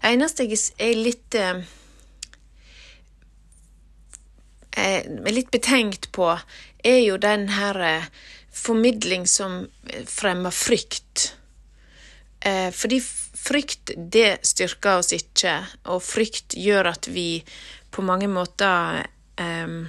Det 0.00 0.08
eneste 0.08 0.46
jeg 0.48 0.56
er 0.80 0.94
litt 0.96 1.36
eh, 1.36 1.60
er 4.78 5.34
litt 5.34 5.50
betenkt 5.52 6.08
på, 6.16 6.30
er 6.84 7.00
jo 7.02 7.16
den 7.20 7.48
her 7.54 7.80
eh, 7.84 8.08
formidling 8.52 9.26
som 9.26 9.66
fremmer 10.06 10.54
frykt. 10.54 11.34
Eh, 12.40 12.70
fordi 12.74 13.00
frykt, 13.38 13.94
det 13.96 14.40
styrker 14.46 15.00
oss 15.00 15.12
ikke, 15.16 15.60
og 15.90 16.02
frykt 16.04 16.56
gjør 16.58 16.92
at 16.92 17.08
vi 17.10 17.42
på 17.94 18.04
mange 18.04 18.28
måter 18.28 19.06
um, 19.40 19.86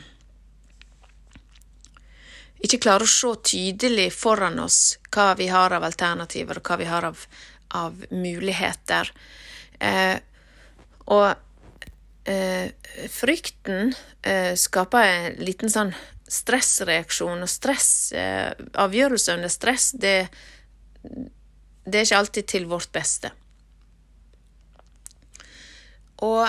ikke 2.64 2.82
klarer 2.86 3.08
å 3.08 3.12
se 3.12 3.34
tydelig 3.52 4.10
foran 4.16 4.60
oss 4.64 4.98
hva 5.12 5.34
vi 5.40 5.50
har 5.52 5.74
av 5.76 5.86
alternativer, 5.88 6.60
og 6.60 6.70
hva 6.70 6.80
vi 6.80 6.88
har 6.90 7.08
av, 7.10 7.22
av 7.76 8.06
muligheter. 8.12 9.12
Eh, 9.80 10.18
og 11.10 11.30
eh, 12.30 12.72
frykten 13.10 13.94
eh, 14.22 14.54
skaper 14.60 15.08
en 15.08 15.40
liten 15.44 15.72
sånn 15.72 15.94
stressreaksjon, 16.30 17.42
og 17.44 17.50
stress, 17.50 18.12
eh, 18.14 18.52
avgjørelser 18.78 19.40
under 19.40 19.52
stress, 19.52 19.92
det, 19.98 20.30
det 21.02 22.02
er 22.02 22.08
ikke 22.08 22.24
alltid 22.24 22.50
til 22.54 22.68
vårt 22.70 22.92
beste. 22.96 23.32
Og 26.26 26.48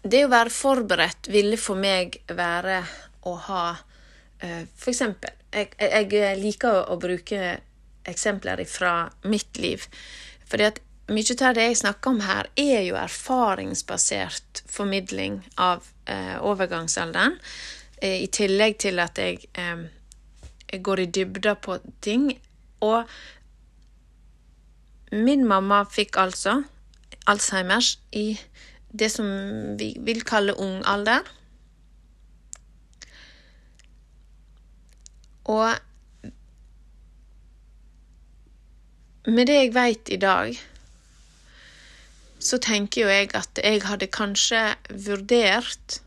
det 0.00 0.24
å 0.24 0.32
være 0.32 0.52
forberedt 0.54 1.28
ville 1.28 1.58
for 1.60 1.76
meg 1.76 2.20
være 2.32 2.80
å 3.28 3.34
ha 3.50 3.64
uh, 3.74 4.62
For 4.78 4.92
eksempel, 4.92 5.34
jeg, 5.52 5.74
jeg, 5.76 6.38
liker 6.40 6.86
å 6.88 6.96
bruke 7.00 7.58
eksempler 8.08 8.62
fra 8.70 8.94
mitt 9.28 9.58
liv. 9.60 9.84
Fordi 10.48 10.70
at 10.70 10.80
mye 11.10 11.36
av 11.42 11.56
det 11.58 11.66
jeg 11.66 11.80
snakker 11.82 12.14
om 12.14 12.20
her, 12.24 12.48
er 12.56 12.84
jo 12.86 12.98
erfaringsbasert 13.00 14.62
formidling 14.70 15.40
av 15.58 15.88
eh, 16.06 16.36
overgangsalderen. 16.38 17.38
Eh, 17.98 18.22
I 18.24 18.28
tillegg 18.32 18.78
til 18.82 19.02
at 19.02 19.18
jeg, 19.18 19.44
jeg 19.56 20.82
går 20.86 21.04
i 21.04 21.10
dybda 21.18 21.56
på 21.60 21.80
ting. 22.04 22.30
Og 22.86 23.04
min 25.12 25.42
mamma 25.46 25.82
fikk 25.90 26.16
altså 26.22 26.62
Alzheimers 27.26 27.98
i 28.16 28.38
det 28.90 29.10
som 29.12 29.26
vi 29.78 29.92
vil 30.06 30.22
kalle 30.26 30.54
ung 30.58 30.80
alder. 30.86 31.26
Og 35.50 35.74
med 39.30 39.46
det 39.46 39.56
jeg 39.58 39.74
veit 39.74 40.10
i 40.10 40.18
dag, 40.20 40.58
så 42.40 42.58
tenker 42.62 43.04
jo 43.04 43.12
jeg 43.12 43.30
at 43.36 43.60
jeg 43.62 43.82
hadde 43.84 44.08
kanskje 44.12 44.62
vurdert 45.06 46.00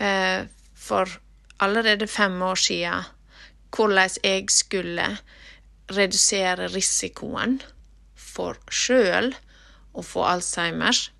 eh, 0.00 0.48
for 0.74 1.18
allerede 1.62 2.08
fem 2.10 2.40
år 2.42 2.58
siden 2.58 3.10
hvordan 3.72 4.16
jeg 4.24 4.50
skulle 4.52 5.06
redusere 5.92 6.68
risikoen 6.72 7.60
for 8.16 8.58
sjøl 8.72 9.32
å 9.92 10.04
få 10.04 10.24
Alzheimers. 10.28 11.10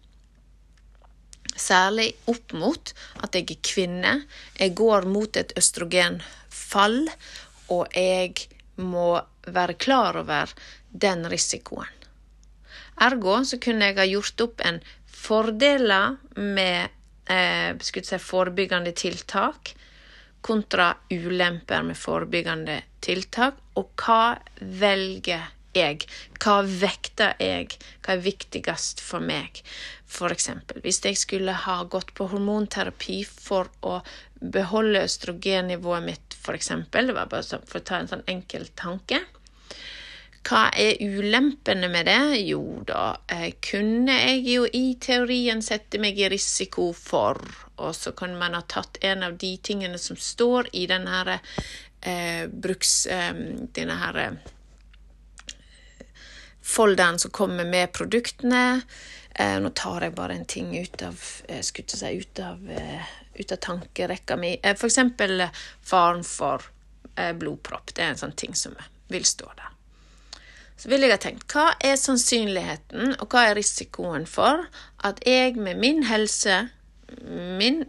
Særlig 1.53 2.13
opp 2.33 2.55
mot 2.57 2.93
at 3.21 3.37
jeg 3.37 3.51
er 3.53 3.65
kvinne. 3.69 4.13
Jeg 4.57 4.75
går 4.79 5.09
mot 5.09 5.37
et 5.37 5.53
østrogenfall, 5.61 7.03
og 7.73 7.97
jeg 7.97 8.49
må 8.81 9.21
være 9.45 9.77
klar 9.77 10.17
over 10.23 10.53
den 10.93 11.29
risikoen. 11.29 12.02
Ergo 13.01 13.39
så 13.45 13.59
kunne 13.63 13.91
jeg 13.91 13.99
ha 13.99 14.09
gjort 14.09 14.45
opp 14.45 14.67
en 14.67 14.83
fordeler 15.07 16.19
med 16.37 16.91
eh, 17.31 17.73
si, 17.81 18.19
forebyggende 18.19 18.93
tiltak 18.97 19.75
kontra 20.43 20.97
ulemper 21.11 21.83
med 21.87 21.97
forebyggende 21.97 22.81
tiltak, 23.01 23.61
og 23.79 23.93
hva 24.03 24.35
velger 24.59 25.53
jeg? 25.77 26.07
Hva 26.43 26.59
vekter 26.67 27.37
jeg? 27.41 27.77
Hva 28.03 28.17
er 28.17 28.25
viktigst 28.27 29.01
for 29.01 29.25
meg? 29.25 29.63
For 30.13 30.35
eksempel, 30.35 30.83
hvis 30.85 31.01
jeg 31.07 31.17
skulle 31.21 31.55
ha 31.65 31.79
gått 31.89 32.13
på 32.19 32.27
hormonterapi 32.33 33.23
for 33.25 33.71
å 33.87 34.01
beholde 34.43 35.07
østrogennivået 35.07 36.09
mitt, 36.11 36.37
for 36.43 36.59
eksempel, 36.59 37.09
det 37.09 37.17
var 37.17 37.31
bare 37.31 37.63
for 37.63 37.81
å 37.81 37.87
ta 37.87 38.03
en 38.03 38.11
sånn 38.11 38.27
enkel 38.29 38.67
tanke. 38.77 39.23
Hva 40.43 40.63
er 40.75 40.99
ulempene 40.99 41.89
med 41.89 42.09
det? 42.11 42.41
Jo 42.49 42.83
da, 42.87 43.17
eh, 43.31 43.53
kunne 43.63 44.17
jeg 44.17 44.41
jo 44.49 44.65
i 44.67 44.97
teorien 45.01 45.63
sette 45.63 46.01
meg 46.03 46.19
i 46.19 46.29
risiko 46.33 46.91
for, 46.97 47.39
og 47.79 47.95
så 47.95 48.11
kan 48.17 48.35
man 48.39 48.59
ha 48.59 48.65
tatt 48.67 48.99
en 49.07 49.23
av 49.23 49.39
de 49.39 49.57
tingene 49.63 49.99
som 50.03 50.19
står 50.19 50.73
i 50.73 50.87
denne 50.91 51.11
her, 51.11 51.39
eh, 52.03 52.47
bruks... 52.47 53.07
Eh, 53.07 53.33
denne 53.73 54.01
her 54.03 54.25
folderen 56.63 57.19
som 57.19 57.31
kommer 57.31 57.65
med 57.65 57.93
produktene. 57.93 58.81
Eh, 59.35 59.61
nå 59.61 59.71
tar 59.71 60.07
jeg 60.07 60.15
bare 60.15 60.37
en 60.37 60.45
ting 60.45 60.73
ut 60.79 61.03
av, 61.03 61.21
eh, 61.49 61.61
si, 61.61 61.83
ut 62.19 62.41
av, 62.41 62.71
eh, 62.71 63.03
ut 63.35 63.53
av 63.53 63.57
tankerekka 63.57 64.37
mi. 64.37 64.61
Eh, 64.63 64.77
eh, 64.85 65.51
faren 65.83 66.25
for 66.25 66.63
eh, 67.17 67.33
blodpropp. 67.33 67.95
Det 67.95 68.03
er 68.03 68.11
en 68.11 68.17
sånn 68.17 68.37
ting 68.37 68.55
som 68.55 68.77
vil 69.09 69.25
stå 69.25 69.51
der. 69.57 69.72
Så 70.83 70.91
vil 70.91 71.05
jeg 71.05 71.15
ha 71.15 71.19
tenkt 71.23 71.45
hva 71.55 71.69
er 71.79 71.95
sannsynligheten, 71.95 73.13
og 73.23 73.29
hva 73.31 73.45
er 73.47 73.55
risikoen 73.55 74.25
for 74.27 74.65
at 75.07 75.21
jeg 75.23 75.55
med 75.55 75.79
min 75.79 76.03
helse, 76.09 76.57
min 77.23 77.85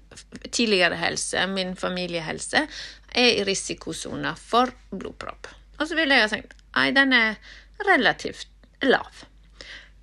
tidligere 0.52 1.00
helse, 1.02 1.48
min 1.50 1.74
familiehelse, 1.80 2.68
er 3.10 3.40
i 3.40 3.48
risikosona 3.50 4.36
for 4.38 4.70
blodpropp? 4.94 5.50
Og 5.80 5.90
så 5.90 5.98
vil 5.98 6.14
jeg 6.14 6.22
ha 6.22 6.30
tenkt 6.30 6.54
nei, 6.78 6.92
den 6.94 7.18
er 7.18 7.40
relativt 7.90 8.46
lav. 8.86 9.26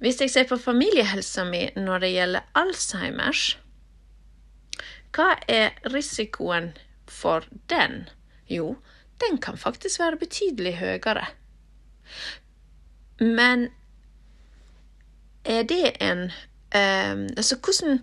Hvis 0.03 0.19
jeg 0.25 0.35
ser 0.35 0.51
på 0.51 0.59
familiehelsa 0.59 1.45
mi 1.47 1.69
når 1.79 2.03
det 2.03 2.15
gjelder 2.17 2.53
Alzheimers, 2.59 3.45
hva 5.15 5.37
er 5.47 5.79
risikoen 5.95 6.73
for 7.07 7.47
den? 7.71 8.09
Jo, 8.51 8.81
den 9.23 9.39
kan 9.39 9.63
faktisk 9.63 10.03
være 10.03 10.19
betydelig 10.25 10.81
høyere. 10.83 11.29
Men 13.21 13.69
er 15.45 15.63
det 15.69 15.97
en 16.01 16.31
um, 16.75 17.27
Altså, 17.37 17.57
hvordan 17.57 18.01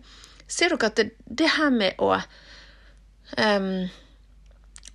ser 0.48 0.74
dere 0.74 0.90
at 0.90 0.98
det, 0.98 1.12
det 1.26 1.50
her 1.58 1.70
med 1.74 1.98
å 2.00 2.14
um, 3.38 3.88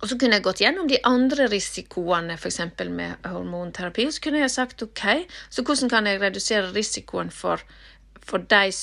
og 0.03 0.09
så 0.11 0.17
kunne 0.19 0.35
jeg 0.35 0.43
gått 0.43 0.59
gjennom 0.59 0.89
de 0.91 0.97
andre 1.07 1.45
risikoene, 1.47 2.35
f.eks. 2.35 2.59
med 2.91 3.23
hormonterapi. 3.23 4.09
Så 4.11 4.19
kunne 4.25 4.41
jeg 4.41 4.51
sagt 4.51 4.83
OK, 4.83 5.03
så 5.47 5.63
hvordan 5.63 5.91
kan 5.93 6.09
jeg 6.09 6.19
redusere 6.19 6.73
risikoen 6.75 7.31
for, 7.31 7.63
for 8.19 8.43
de 8.51 8.73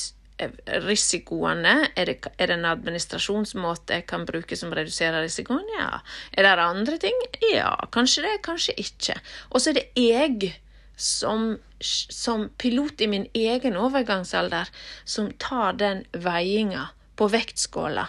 eh, 0.41 0.55
risikoene? 0.87 1.75
Er 1.93 2.09
det, 2.09 2.33
er 2.39 2.49
det, 2.49 2.57
en 2.57 2.71
administrasjonsmåte 2.71 3.99
jeg 3.99 4.07
kan 4.09 4.25
bruke 4.25 4.57
som 4.57 4.73
reduserer 4.73 5.21
risikoen? 5.27 5.69
Ja. 5.77 6.01
Er 6.33 6.49
det 6.49 6.65
andre 6.65 6.97
ting? 7.05 7.21
Ja, 7.51 7.75
kanskje 7.93 8.25
det, 8.25 8.35
kanskje 8.49 8.79
ikke. 8.81 9.21
Og 9.51 9.61
så 9.61 9.75
er 9.75 9.83
det 9.83 9.87
jeg 10.01 10.55
som, 11.01 11.59
som 11.81 12.49
pilot 12.61 13.01
i 13.01 13.11
min 13.11 13.27
egen 13.35 13.77
overgangsalder 13.81 14.71
som 15.05 15.33
tar 15.43 15.79
den 15.81 16.05
veiinga 16.13 16.91
på 17.17 17.29
vektskåla 17.33 18.09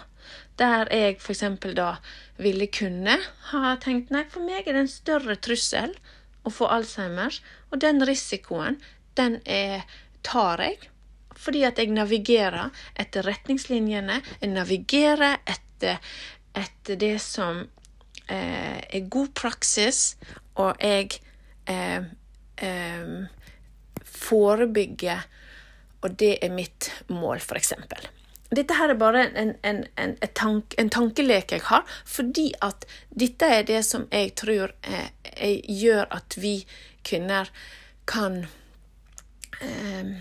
der 0.60 0.88
jeg 0.92 1.16
f.eks. 1.18 1.44
da 1.76 1.96
ville 2.42 2.68
kunne 2.72 3.16
ha 3.50 3.74
tenkt 3.80 4.12
nei, 4.12 4.24
for 4.28 4.44
meg 4.44 4.66
er 4.66 4.76
det 4.76 4.84
en 4.84 4.90
større 4.90 5.36
trussel 5.40 5.94
å 6.46 6.52
få 6.52 6.68
Alzheimers, 6.74 7.40
og 7.70 7.82
den 7.84 8.02
risikoen, 8.06 8.80
den 9.18 9.38
er, 9.46 9.84
tar 10.26 10.62
jeg. 10.62 10.88
Fordi 11.38 11.62
at 11.66 11.78
jeg 11.78 11.92
navigerer 11.94 12.72
etter 12.98 13.26
retningslinjene, 13.26 14.20
jeg 14.40 14.50
navigerer 14.52 15.38
etter, 15.48 16.02
etter 16.58 16.98
det 16.98 17.16
som 17.22 17.62
eh, 18.28 18.80
er 18.82 19.08
god 19.10 19.32
praksis, 19.38 20.16
og 20.58 20.82
jeg 20.82 21.22
eh, 21.70 22.10
eh, 22.62 23.28
forebygge, 24.22 25.20
og 26.02 26.18
det 26.18 26.36
er 26.42 26.54
mitt 26.54 26.90
mål, 27.12 27.42
eksempel. 27.56 28.08
Dette 28.52 28.76
her 28.76 28.92
er 28.92 28.98
bare 29.00 29.22
en, 29.38 29.54
en, 29.64 29.84
en, 29.96 30.16
tank, 30.36 30.74
en, 30.78 30.90
tankelek 30.92 31.54
jeg 31.54 31.64
har, 31.70 31.86
fordi 32.04 32.50
at 32.60 32.84
dette 33.08 33.48
er 33.48 33.62
det 33.68 33.80
som 33.86 34.04
jeg 34.12 34.34
tror 34.36 34.74
eh, 34.82 35.08
jeg 35.32 35.62
gjør 35.80 36.10
at 36.12 36.36
vi 36.36 36.58
kvinner 37.06 37.48
kan 38.04 38.42
eh, 39.64 40.12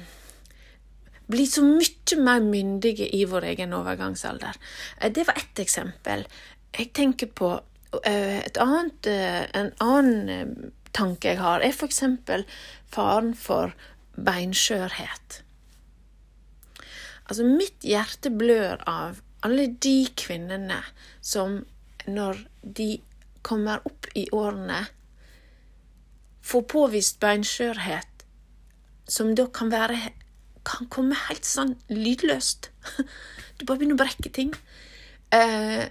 bli 1.32 1.48
så 1.48 1.64
mye 1.66 2.20
mer 2.24 2.44
myndige 2.46 3.10
i 3.16 3.26
vår 3.28 3.50
egen 3.52 3.76
overgangsalder. 3.76 4.56
Eh, 4.98 5.12
det 5.12 5.28
var 5.28 5.40
ett 5.42 5.60
eksempel. 5.60 6.26
Jeg 6.78 6.94
tenker 6.96 7.28
på 7.28 7.52
eh, 8.06 8.40
et 8.46 8.58
annet, 8.64 9.12
eh, 9.12 9.44
en 9.60 9.74
annen 9.84 10.72
tanke 10.94 11.34
jeg 11.34 11.42
har, 11.42 11.62
er 11.62 11.76
eksempel 11.86 12.46
faren 12.92 13.34
for 13.38 13.74
beinskjørhet. 14.18 15.42
Altså, 17.30 17.46
mitt 17.48 17.86
hjerte 17.88 18.32
blør 18.34 18.82
av 18.90 19.22
alle 19.46 19.70
de 19.82 20.10
kvinnene 20.20 20.82
som 21.24 21.62
når 22.10 22.44
de 22.62 23.00
kommer 23.46 23.82
opp 23.88 24.10
i 24.18 24.28
årene, 24.36 24.84
får 26.42 26.66
påvist 26.70 27.22
beinskjørhet, 27.22 28.26
som 29.08 29.36
da 29.38 29.46
kan 29.54 29.72
være 29.72 30.12
kan 30.68 30.88
komme 30.94 31.18
helt 31.28 31.48
sånn 31.48 31.76
lydløst. 31.90 32.72
Du 33.58 33.66
bare 33.70 33.78
begynner 33.78 33.94
å 33.94 34.02
brekke 34.02 34.30
ting. 34.34 34.56
Eh, 35.30 35.86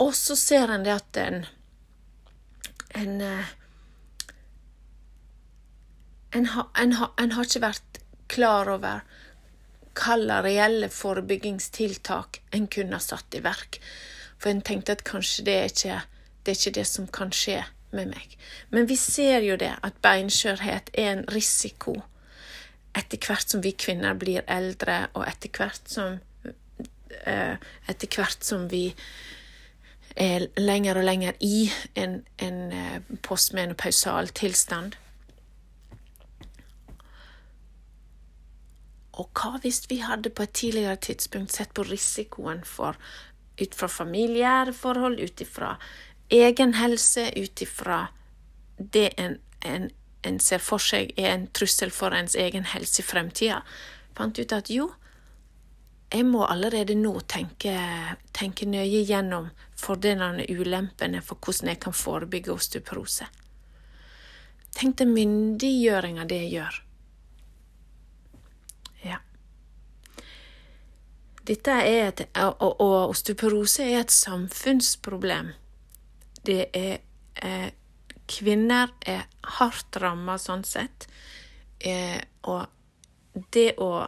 Og 0.00 0.14
så 0.16 0.36
ser 0.40 0.72
en 0.72 0.86
det 0.86 0.94
at 0.94 1.18
en 1.20 1.44
en, 2.94 3.20
eh, 3.20 3.52
en, 6.30 6.46
ha, 6.54 6.68
en, 6.80 6.96
en 7.18 7.36
har 7.36 7.48
ikke 7.48 7.66
vært 7.66 8.00
klar 8.30 8.70
over 8.72 9.04
hvilke 9.94 10.40
reelle 10.42 10.88
forebyggingstiltak 10.90 12.40
en 12.56 12.66
kunne 12.66 12.98
ha 12.98 13.02
satt 13.02 13.36
i 13.38 13.42
verk. 13.44 13.78
For 14.38 14.50
en 14.50 14.64
tenkte 14.66 14.96
at 14.96 15.04
kanskje 15.06 15.44
det 15.46 15.54
er 15.54 15.70
ikke 15.70 16.00
det, 16.44 16.50
er 16.52 16.58
ikke 16.58 16.78
det 16.80 16.86
som 16.90 17.06
kan 17.08 17.30
skje 17.32 17.60
med 17.94 18.10
meg. 18.10 18.34
Men 18.74 18.88
vi 18.90 18.96
ser 18.98 19.46
jo 19.46 19.56
det, 19.56 19.70
at 19.86 20.00
beinskjørhet 20.02 20.90
er 20.92 21.12
en 21.12 21.24
risiko 21.32 22.00
etter 22.94 23.18
hvert 23.18 23.50
som 23.50 23.62
vi 23.64 23.72
kvinner 23.74 24.14
blir 24.18 24.44
eldre, 24.50 25.08
og 25.14 25.24
etter 25.26 25.50
hvert 25.50 25.88
som 25.90 26.18
eh, 27.26 27.56
etter 27.90 28.10
hvert 28.10 28.44
som 28.44 28.68
vi 28.70 28.88
er 30.16 30.46
lenger 30.56 30.98
og 30.98 31.04
lenger 31.04 31.32
i 31.40 31.70
en, 31.98 32.20
en 32.38 32.60
eh, 32.72 33.00
postmenopausal 33.22 34.30
tilstand. 34.34 34.94
Og 39.14 39.30
hva 39.34 39.58
hvis 39.62 39.84
vi 39.90 40.00
hadde 40.02 40.30
på 40.30 40.42
et 40.42 40.54
tidligere 40.54 40.96
tidspunkt 40.96 41.54
sett 41.54 41.74
på 41.74 41.86
risikoen 41.86 42.64
for 42.66 42.98
ut 43.60 43.74
fra 43.74 43.86
familiære 43.86 44.72
forhold, 44.74 45.20
ut 45.20 45.40
ifra 45.40 45.76
egen 46.30 46.74
helse, 46.74 47.30
ut 47.36 47.62
ifra 47.62 48.06
det 48.78 49.12
en, 49.18 49.38
en, 49.62 49.90
en, 50.22 50.40
ser 50.40 50.58
for 50.58 50.82
seg 50.82 51.12
er 51.18 51.30
en 51.34 51.46
trussel 51.54 51.92
for 51.94 52.14
ens 52.14 52.34
egen 52.34 52.66
helse 52.72 53.02
i 53.02 53.06
fremtida, 53.06 53.60
fant 54.18 54.38
ut 54.38 54.52
at 54.52 54.70
jo, 54.70 54.90
jeg 56.14 56.26
må 56.28 56.44
allerede 56.46 56.94
nå 56.94 57.12
tenke, 57.26 57.74
tenke 58.36 58.68
nøye 58.70 59.02
gjennom 59.02 59.48
fordelene 59.78 60.44
og 60.46 60.60
ulempene 60.62 61.22
for 61.24 61.40
hvordan 61.42 61.72
jeg 61.72 61.80
kan 61.82 61.96
forebygge 61.96 62.54
osteoporose. 62.54 63.26
Tenk 64.74 64.98
den 65.00 65.14
myndiggjøringa 65.14 66.26
det 66.30 66.40
gjør. 66.52 66.80
Ja. 69.02 69.18
Dette 71.42 71.78
er 71.82 72.08
et, 72.12 72.24
og, 72.38 72.80
og 72.80 73.14
osteoporose 73.14 73.86
er 73.86 74.04
et 74.04 74.14
samfunnsproblem. 74.14 75.54
Det 76.46 76.60
er 76.70 77.00
eh, 77.42 77.70
Kvinner 78.24 78.88
er 79.04 79.26
hardt 79.58 79.98
ramma 80.00 80.38
sånn 80.40 80.62
sett. 80.64 81.04
Eh, 81.76 82.22
og 82.48 83.42
det 83.52 83.74
å 83.82 84.06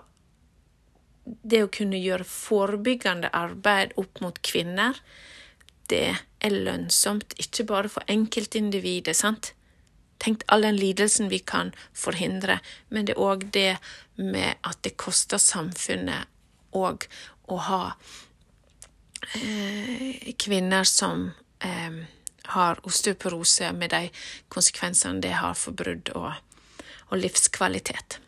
det 1.27 1.63
å 1.65 1.73
kunne 1.73 1.99
gjøre 1.99 2.27
forebyggende 2.29 3.33
arbeid 3.35 3.95
opp 4.01 4.21
mot 4.23 4.39
kvinner, 4.47 4.99
det 5.91 6.15
er 6.43 6.55
lønnsomt, 6.55 7.35
ikke 7.43 7.67
bare 7.67 7.91
for 7.91 8.07
enkeltindividet, 8.11 9.17
sant? 9.17 9.53
Tenk 10.23 10.47
all 10.49 10.65
den 10.65 10.79
lidelsen 10.79 11.29
vi 11.29 11.41
kan 11.45 11.73
forhindre, 11.95 12.61
men 12.89 13.07
det 13.07 13.17
er 13.17 13.23
òg 13.23 13.49
det 13.55 13.77
med 14.17 14.57
at 14.65 14.81
det 14.87 14.97
koster 14.97 15.41
samfunnet 15.43 16.31
òg 16.77 17.07
å 17.53 17.59
ha 17.69 17.83
eh, 19.37 20.33
kvinner 20.41 20.89
som 20.89 21.29
eh, 21.61 22.05
har 22.57 22.81
osteoporose, 22.87 23.73
med 23.73 23.91
de 23.91 24.07
konsekvensene 24.49 25.21
det 25.21 25.35
har 25.41 25.59
for 25.59 25.77
brudd 25.77 26.13
og, 26.15 26.33
og 27.11 27.21
livskvalitet. 27.21 28.21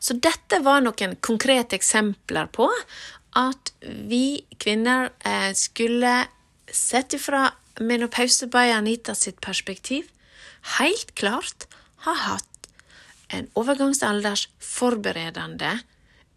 Så 0.00 0.14
dette 0.22 0.58
var 0.64 0.80
noen 0.84 1.16
konkrete 1.24 1.76
eksempler 1.78 2.46
på 2.54 2.68
at 3.38 3.72
vi 3.82 4.44
kvinner 4.60 5.10
eh, 5.26 5.52
skulle, 5.58 6.26
sett 6.68 7.14
ifra 7.16 7.52
menopause 7.80 8.46
by 8.50 8.70
Anita 8.74 9.14
sitt 9.14 9.40
perspektiv, 9.40 10.04
helt 10.78 11.14
klart 11.18 11.66
ha 12.04 12.12
hatt 12.26 12.44
en 13.32 13.48
overgangsaldersforberedende 13.60 15.72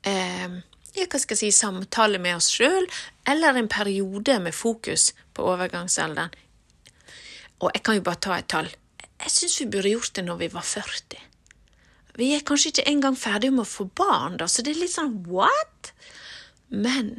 eh, 0.07 0.51
jeg, 0.91 1.07
hva 1.07 1.19
skal 1.21 1.37
jeg 1.37 1.53
si, 1.53 1.55
samtale 1.55 2.19
med 2.19 2.35
oss 2.35 2.49
sjøl, 2.51 2.87
eller 3.29 3.55
en 3.55 3.69
periode 3.71 4.37
med 4.43 4.55
fokus 4.55 5.11
på 5.35 5.45
overgangsalderen. 5.53 6.33
Og 7.61 7.69
jeg 7.75 7.83
kan 7.85 7.95
jo 7.95 8.05
bare 8.05 8.23
ta 8.25 8.37
et 8.37 8.49
tall. 8.51 8.69
Jeg 9.21 9.31
syns 9.31 9.59
vi 9.61 9.69
burde 9.71 9.93
gjort 9.93 10.15
det 10.17 10.25
når 10.25 10.39
vi 10.41 10.49
var 10.51 10.65
40. 10.65 11.30
Vi 12.19 12.31
er 12.35 12.45
kanskje 12.47 12.73
ikke 12.73 12.87
engang 12.91 13.17
ferdige 13.19 13.55
med 13.55 13.65
å 13.65 13.71
få 13.71 13.87
barn, 13.97 14.37
da, 14.41 14.47
så 14.51 14.63
det 14.65 14.75
er 14.75 14.81
litt 14.83 14.95
sånn 14.95 15.19
what? 15.31 15.91
Men 16.71 17.13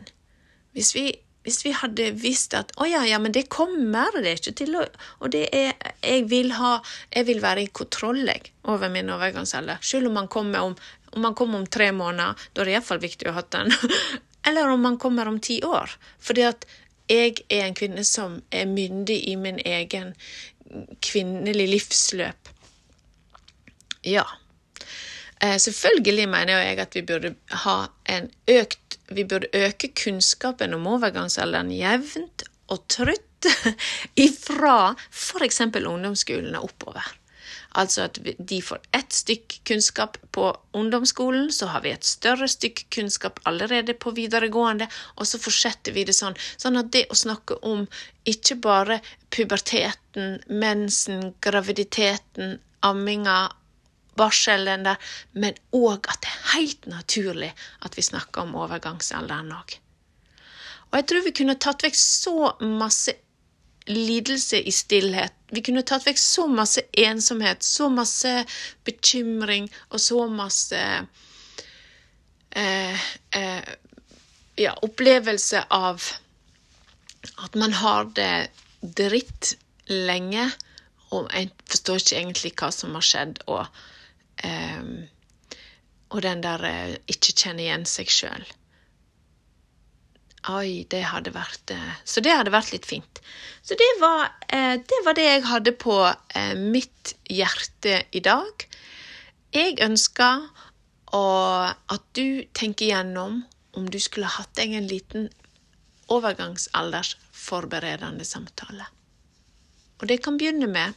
hvis 0.76 0.92
vi, 0.96 1.06
hvis 1.44 1.60
vi 1.64 1.74
hadde 1.76 2.10
visst 2.20 2.56
at 2.56 2.72
å 2.80 2.88
ja, 2.88 3.02
ja, 3.08 3.20
men 3.22 3.34
det 3.36 3.48
kommer 3.52 4.14
det 4.22 4.38
ikke 4.38 4.56
til 4.62 4.78
å 4.80 4.86
Og 5.20 5.32
det 5.34 5.42
er 5.52 5.74
Jeg 6.00 6.24
vil 6.30 6.54
ha 6.56 6.78
Jeg 7.12 7.26
vil 7.28 7.42
være 7.44 7.66
i 7.66 7.72
kontroll, 7.72 8.22
jeg, 8.28 8.52
over 8.64 8.92
min 8.92 9.10
overgangsalder. 9.12 9.82
Selv 9.84 10.08
om 10.08 10.20
man 10.20 10.30
kommer 10.32 10.70
om 10.70 10.76
om 11.12 11.22
man 11.22 11.34
kommer 11.34 11.58
om 11.58 11.66
tre 11.66 11.90
måneder, 11.92 12.34
da 12.52 12.62
er 12.62 12.68
det 12.68 12.72
iallfall 12.72 13.00
viktig 13.02 13.28
å 13.28 13.34
ha 13.36 13.42
den. 13.52 13.72
Eller 14.48 14.70
om 14.72 14.80
man 14.80 14.96
kommer 14.98 15.28
om 15.28 15.38
ti 15.44 15.58
år. 15.64 15.92
Fordi 16.24 16.46
at 16.48 16.64
jeg 17.10 17.42
er 17.52 17.66
en 17.66 17.76
kvinne 17.76 18.04
som 18.08 18.38
er 18.50 18.70
myndig 18.70 19.18
i 19.28 19.34
min 19.36 19.58
egen 19.60 20.14
kvinnelig 21.04 21.68
livsløp. 21.68 22.52
Ja. 24.08 24.24
Eh, 25.42 25.58
selvfølgelig 25.58 26.28
mener 26.30 26.62
jeg 26.62 26.78
at 26.78 26.94
vi 26.94 27.02
burde 27.02 27.34
økt 28.48 28.98
Vi 29.12 29.24
burde 29.28 29.50
øke 29.52 29.88
kunnskapen 30.04 30.74
om 30.74 30.86
overgangsalderen 30.86 31.72
jevnt 31.74 32.46
og 32.72 32.86
trutt 32.88 33.48
ifra 34.26 34.94
f.eks. 35.10 35.60
ungdomsskolen 35.60 36.54
og 36.56 36.70
oppover. 36.70 37.10
Altså 37.74 38.06
at 38.06 38.18
de 38.22 38.60
får 38.62 38.80
ett 38.96 39.12
stykk 39.12 39.58
kunnskap 39.68 40.16
på 40.32 40.46
ungdomsskolen, 40.76 41.52
så 41.52 41.66
har 41.72 41.84
vi 41.84 41.92
et 41.92 42.04
større 42.04 42.48
stykk 42.48 42.84
kunnskap 42.94 43.40
allerede 43.48 43.94
på 43.94 44.12
videregående, 44.16 44.88
og 45.16 45.28
så 45.28 45.40
fortsetter 45.40 45.96
vi 45.96 46.04
det 46.08 46.16
sånn. 46.16 46.36
Sånn 46.60 46.76
at 46.80 46.92
det 46.92 47.06
å 47.10 47.18
snakke 47.18 47.58
om 47.68 47.86
ikke 48.28 48.58
bare 48.64 49.00
puberteten, 49.32 50.38
mensen, 50.48 51.32
graviditeten, 51.44 52.58
amminga, 52.84 53.50
barselen 54.18 54.84
der, 54.86 55.00
men 55.32 55.56
òg 55.72 56.08
at 56.10 56.20
det 56.24 56.30
er 56.30 56.52
helt 56.54 56.86
naturlig 56.90 57.52
at 57.82 57.96
vi 57.96 58.04
snakker 58.04 58.44
om 58.44 58.56
overgangsalderen 58.64 59.52
òg. 59.56 59.76
Og 60.92 60.98
jeg 61.00 61.08
tror 61.08 61.24
vi 61.24 61.36
kunne 61.36 61.60
tatt 61.60 61.84
vekk 61.86 61.96
så 61.96 62.52
masse 62.60 63.14
lidelse 63.88 64.60
i 64.60 64.72
stillhet. 64.72 65.34
Vi 65.50 65.62
kunne 65.64 65.82
tatt 65.82 66.04
vekk 66.06 66.20
så 66.20 66.46
masse 66.46 66.84
ensomhet, 66.92 67.64
så 67.64 67.88
masse 67.90 68.32
bekymring 68.84 69.70
og 69.90 70.00
så 70.00 70.26
masse 70.30 70.82
eh, 72.50 73.06
eh, 73.32 73.72
ja, 74.60 74.74
opplevelse 74.84 75.64
av 75.70 76.04
at 77.42 77.54
man 77.58 77.72
har 77.72 78.10
det 78.16 78.50
dritt 78.82 79.54
lenge, 79.88 80.50
og 81.12 81.30
en 81.36 81.50
forstår 81.70 82.00
ikke 82.02 82.18
egentlig 82.18 82.52
hva 82.58 82.70
som 82.74 82.94
har 82.98 83.06
skjedd, 83.06 83.42
og, 83.46 83.66
eh, 84.46 85.10
og 86.12 86.20
den 86.24 86.42
der 86.44 86.60
uh, 86.60 86.96
ikke 87.10 87.32
kjenner 87.32 87.64
igjen 87.64 87.86
seg 87.88 88.10
sjøl. 88.12 88.44
Oi, 90.52 90.84
det 90.90 91.04
hadde 91.06 91.30
vært 91.34 91.70
uh, 91.72 91.92
Så 92.04 92.20
det 92.24 92.32
hadde 92.34 92.50
vært 92.52 92.72
litt 92.74 92.86
fint. 92.88 93.20
Så 93.64 93.74
det 93.78 94.00
var 94.02 94.20
uh, 94.52 94.76
det, 94.76 95.04
var 95.06 95.14
det 95.16 95.24
jeg 95.28 95.44
hadde 95.48 95.72
på 95.72 96.14
mitt 96.58 97.14
hjerte 97.30 98.04
i 98.12 98.20
dag. 98.24 98.66
Jeg 99.52 99.80
ønsker 99.84 100.48
at 101.12 102.04
du 102.16 102.44
tenker 102.56 102.86
gjennom 102.88 103.44
om 103.76 103.88
du 103.92 103.98
skulle 104.00 104.30
hatt 104.32 104.56
deg 104.56 104.72
en 104.76 104.88
liten 104.88 105.28
overgangsaldersforberedende 106.12 108.24
samtale. 108.24 108.86
Og 110.00 110.08
det 110.08 110.22
kan 110.24 110.36
begynne 110.40 110.66
med 110.72 110.92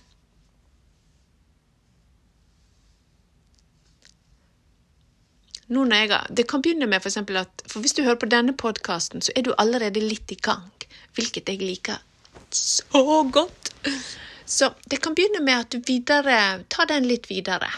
nå 5.68 5.86
når 5.86 6.04
jeg 6.04 6.36
Det 6.38 6.48
kan 6.48 6.62
begynne 6.62 6.88
med 6.88 7.02
for 7.02 7.38
at 7.40 7.64
for 7.68 7.80
hvis 7.82 7.94
du 7.94 8.04
hører 8.04 8.22
på 8.22 8.30
denne 8.30 8.54
podkasten, 8.54 9.22
så 9.22 9.32
er 9.36 9.42
du 9.42 9.54
allerede 9.58 10.00
litt 10.00 10.32
i 10.32 10.36
gang, 10.36 10.70
hvilket 11.16 11.50
jeg 11.50 11.62
liker 11.62 11.98
så 12.56 13.24
godt. 13.32 13.72
Så 14.46 14.74
det 14.86 15.02
kan 15.02 15.16
begynne 15.16 15.42
med 15.42 15.60
at 15.60 15.72
du 15.74 15.82
videre, 15.82 16.64
tar 16.70 16.88
den 16.90 17.08
litt 17.10 17.30
videre. 17.30 17.70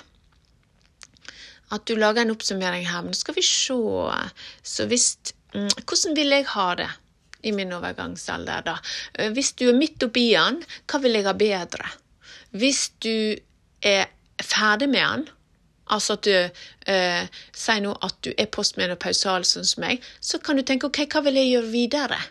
At 1.71 1.87
du 1.87 1.95
lager 1.95 2.23
en 2.23 2.33
oppsummering 2.35 2.85
her. 2.87 3.03
Men 3.03 3.15
nå 3.15 3.19
skal 3.19 3.35
vi 3.35 3.43
se. 3.43 3.77
Så 4.63 4.87
hvis 4.91 5.07
mm, 5.55 5.71
Hvordan 5.83 6.15
vil 6.15 6.35
jeg 6.35 6.47
ha 6.53 6.67
det 6.79 6.89
i 7.47 7.53
min 7.55 7.71
overgangsalder, 7.73 8.63
da? 8.67 8.77
Hvis 9.31 9.53
du 9.59 9.67
er 9.69 9.79
midt 9.79 10.03
oppi 10.03 10.29
den, 10.33 10.61
hva 10.87 11.01
vil 11.03 11.17
jeg 11.19 11.27
ha 11.27 11.35
bedre? 11.37 11.89
Hvis 12.51 12.89
du 13.03 13.35
er 13.83 14.07
ferdig 14.43 14.89
med 14.89 15.03
den, 15.03 15.27
altså 15.93 16.17
at 16.17 16.27
du 16.27 16.33
eh, 16.35 17.41
sier 17.55 17.83
nå 17.83 17.93
at 18.05 18.17
du 18.25 18.31
er 18.35 18.49
postmenopausal 18.53 19.45
sånn 19.47 19.67
som 19.67 19.83
meg, 19.85 20.03
så 20.21 20.39
kan 20.43 20.59
du 20.59 20.65
tenke 20.67 20.89
OK, 20.89 21.03
hva 21.11 21.23
vil 21.25 21.39
jeg 21.39 21.53
gjøre 21.55 21.73
videre? 21.73 22.21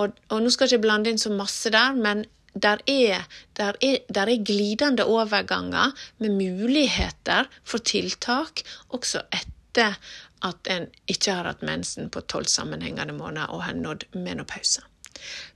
Og, 0.00 0.16
og 0.30 0.42
nå 0.42 0.52
skal 0.52 0.68
jeg 0.68 0.78
ikke 0.78 0.86
blande 0.88 1.12
inn 1.12 1.20
så 1.20 1.32
masse 1.34 1.72
der, 1.72 1.96
men 1.96 2.24
der 2.54 2.80
er, 2.90 3.26
der, 3.56 3.76
er, 3.80 3.98
der 4.10 4.26
er, 4.26 4.44
glidende 4.44 5.04
overganger 5.06 5.92
med 6.18 6.34
muligheter 6.34 7.46
for 7.64 7.78
tiltak 7.78 8.64
også 8.88 9.22
etter 9.30 9.94
at 10.42 10.70
en 10.72 10.88
ikke 11.06 11.36
har 11.36 11.46
hatt 11.46 11.62
mensen 11.62 12.10
på 12.10 12.24
tolv 12.26 12.48
sammenhengende 12.50 13.14
måneder 13.14 13.52
og 13.54 13.62
har 13.68 13.76
nådd 13.76 14.08
menopause. 14.16 14.82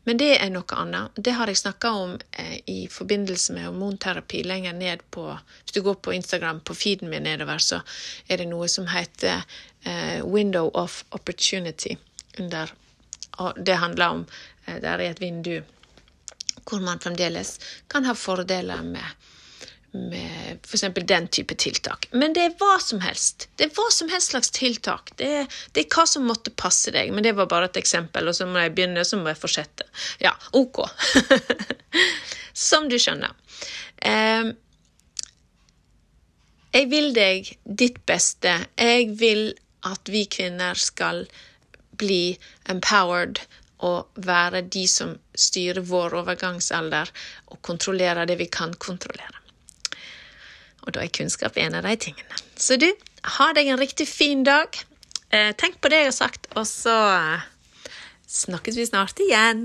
Men 0.05 0.19
det 0.21 0.31
er 0.37 0.51
noe 0.53 0.79
annet. 0.79 1.17
Det 1.17 1.35
har 1.39 1.51
jeg 1.51 1.61
snakka 1.61 1.91
om 1.97 2.17
eh, 2.33 2.57
i 2.71 2.79
forbindelse 2.91 3.57
med 3.57 3.69
hormonterapi 3.69 4.43
lenger 4.45 4.73
ned 4.77 5.05
på 5.11 5.27
Hvis 5.33 5.77
du 5.77 5.83
går 5.83 5.95
på 5.95 6.13
Instagram, 6.13 6.61
på 6.61 6.75
feeden 6.75 7.11
min 7.11 7.23
nedover, 7.23 7.59
så 7.59 7.81
er 8.29 8.39
det 8.39 8.49
noe 8.51 8.69
som 8.69 8.87
heter 8.93 9.45
eh, 9.85 10.25
Window 10.25 10.71
of 10.75 11.05
Opportunity. 11.11 11.97
Under, 12.39 12.73
og 13.39 13.65
det 13.67 13.77
handler 13.79 14.09
om 14.09 14.27
eh, 14.67 14.81
Der 14.83 14.99
er 14.99 15.11
et 15.11 15.21
vindu 15.21 15.63
hvor 16.65 16.81
man 16.81 17.01
fremdeles 17.01 17.59
kan 17.93 18.07
ha 18.09 18.15
fordeler 18.17 18.83
med 18.83 19.05
med 19.95 20.59
f.eks. 20.67 20.85
den 21.07 21.29
type 21.29 21.55
tiltak. 21.55 22.09
Men 22.13 22.35
det 22.35 22.45
er 22.45 22.57
hva 22.59 22.77
som 22.83 23.01
helst. 23.05 23.49
Det 23.57 23.69
er 23.69 23.75
hva 23.77 23.87
som 23.95 24.11
helst 24.13 24.33
slags 24.35 24.51
tiltak. 24.55 25.15
Det 25.21 25.31
er, 25.41 25.47
det 25.73 25.85
er, 25.85 25.89
hva 25.95 26.07
som 26.11 26.27
måtte 26.29 26.51
passe 26.51 26.93
deg. 26.95 27.13
Men 27.15 27.27
det 27.27 27.35
var 27.39 27.49
bare 27.51 27.71
et 27.71 27.81
eksempel, 27.81 28.29
og 28.29 28.37
så 28.37 28.49
må 28.51 28.65
jeg 28.65 28.75
begynne, 28.75 29.07
så 29.07 29.21
må 29.21 29.31
jeg 29.31 29.41
fortsette. 29.41 29.87
Ja, 30.23 30.35
OK. 30.59 30.83
som 32.67 32.89
du 32.91 32.99
skjønner. 32.99 33.35
Eh, 34.03 34.51
jeg 36.75 36.91
vil 36.91 37.13
deg 37.15 37.53
ditt 37.65 38.03
beste. 38.09 38.57
Jeg 38.75 39.13
vil 39.21 39.53
at 39.87 40.11
vi 40.11 40.25
kvinner 40.27 40.79
skal 40.81 41.27
bli 41.95 42.35
empowered 42.73 43.39
og 43.85 44.21
være 44.27 44.65
de 44.75 44.85
som 44.89 45.15
styrer 45.39 45.85
vår 45.87 46.17
overgangsalder 46.23 47.11
og 47.53 47.61
kontrollerer 47.67 48.27
det 48.27 48.39
vi 48.41 48.49
kan 48.51 48.75
kontrollere. 48.81 49.44
Og 50.85 50.95
da 50.95 51.05
er 51.05 51.13
kunnskap 51.13 51.57
en 51.61 51.77
av 51.79 51.87
de 51.87 51.97
tingene. 52.09 52.41
Så 52.61 52.77
du, 52.81 52.91
ha 53.39 53.51
deg 53.57 53.71
en 53.73 53.81
riktig 53.81 54.07
fin 54.11 54.45
dag. 54.47 54.77
Eh, 55.33 55.53
tenk 55.59 55.81
på 55.81 55.91
det 55.91 56.03
jeg 56.03 56.11
har 56.13 56.17
sagt, 56.17 56.51
og 56.55 56.69
så 56.69 56.95
eh, 57.17 57.49
snakkes 58.29 58.79
vi 58.79 58.89
snart 58.91 59.25
igjen. 59.25 59.65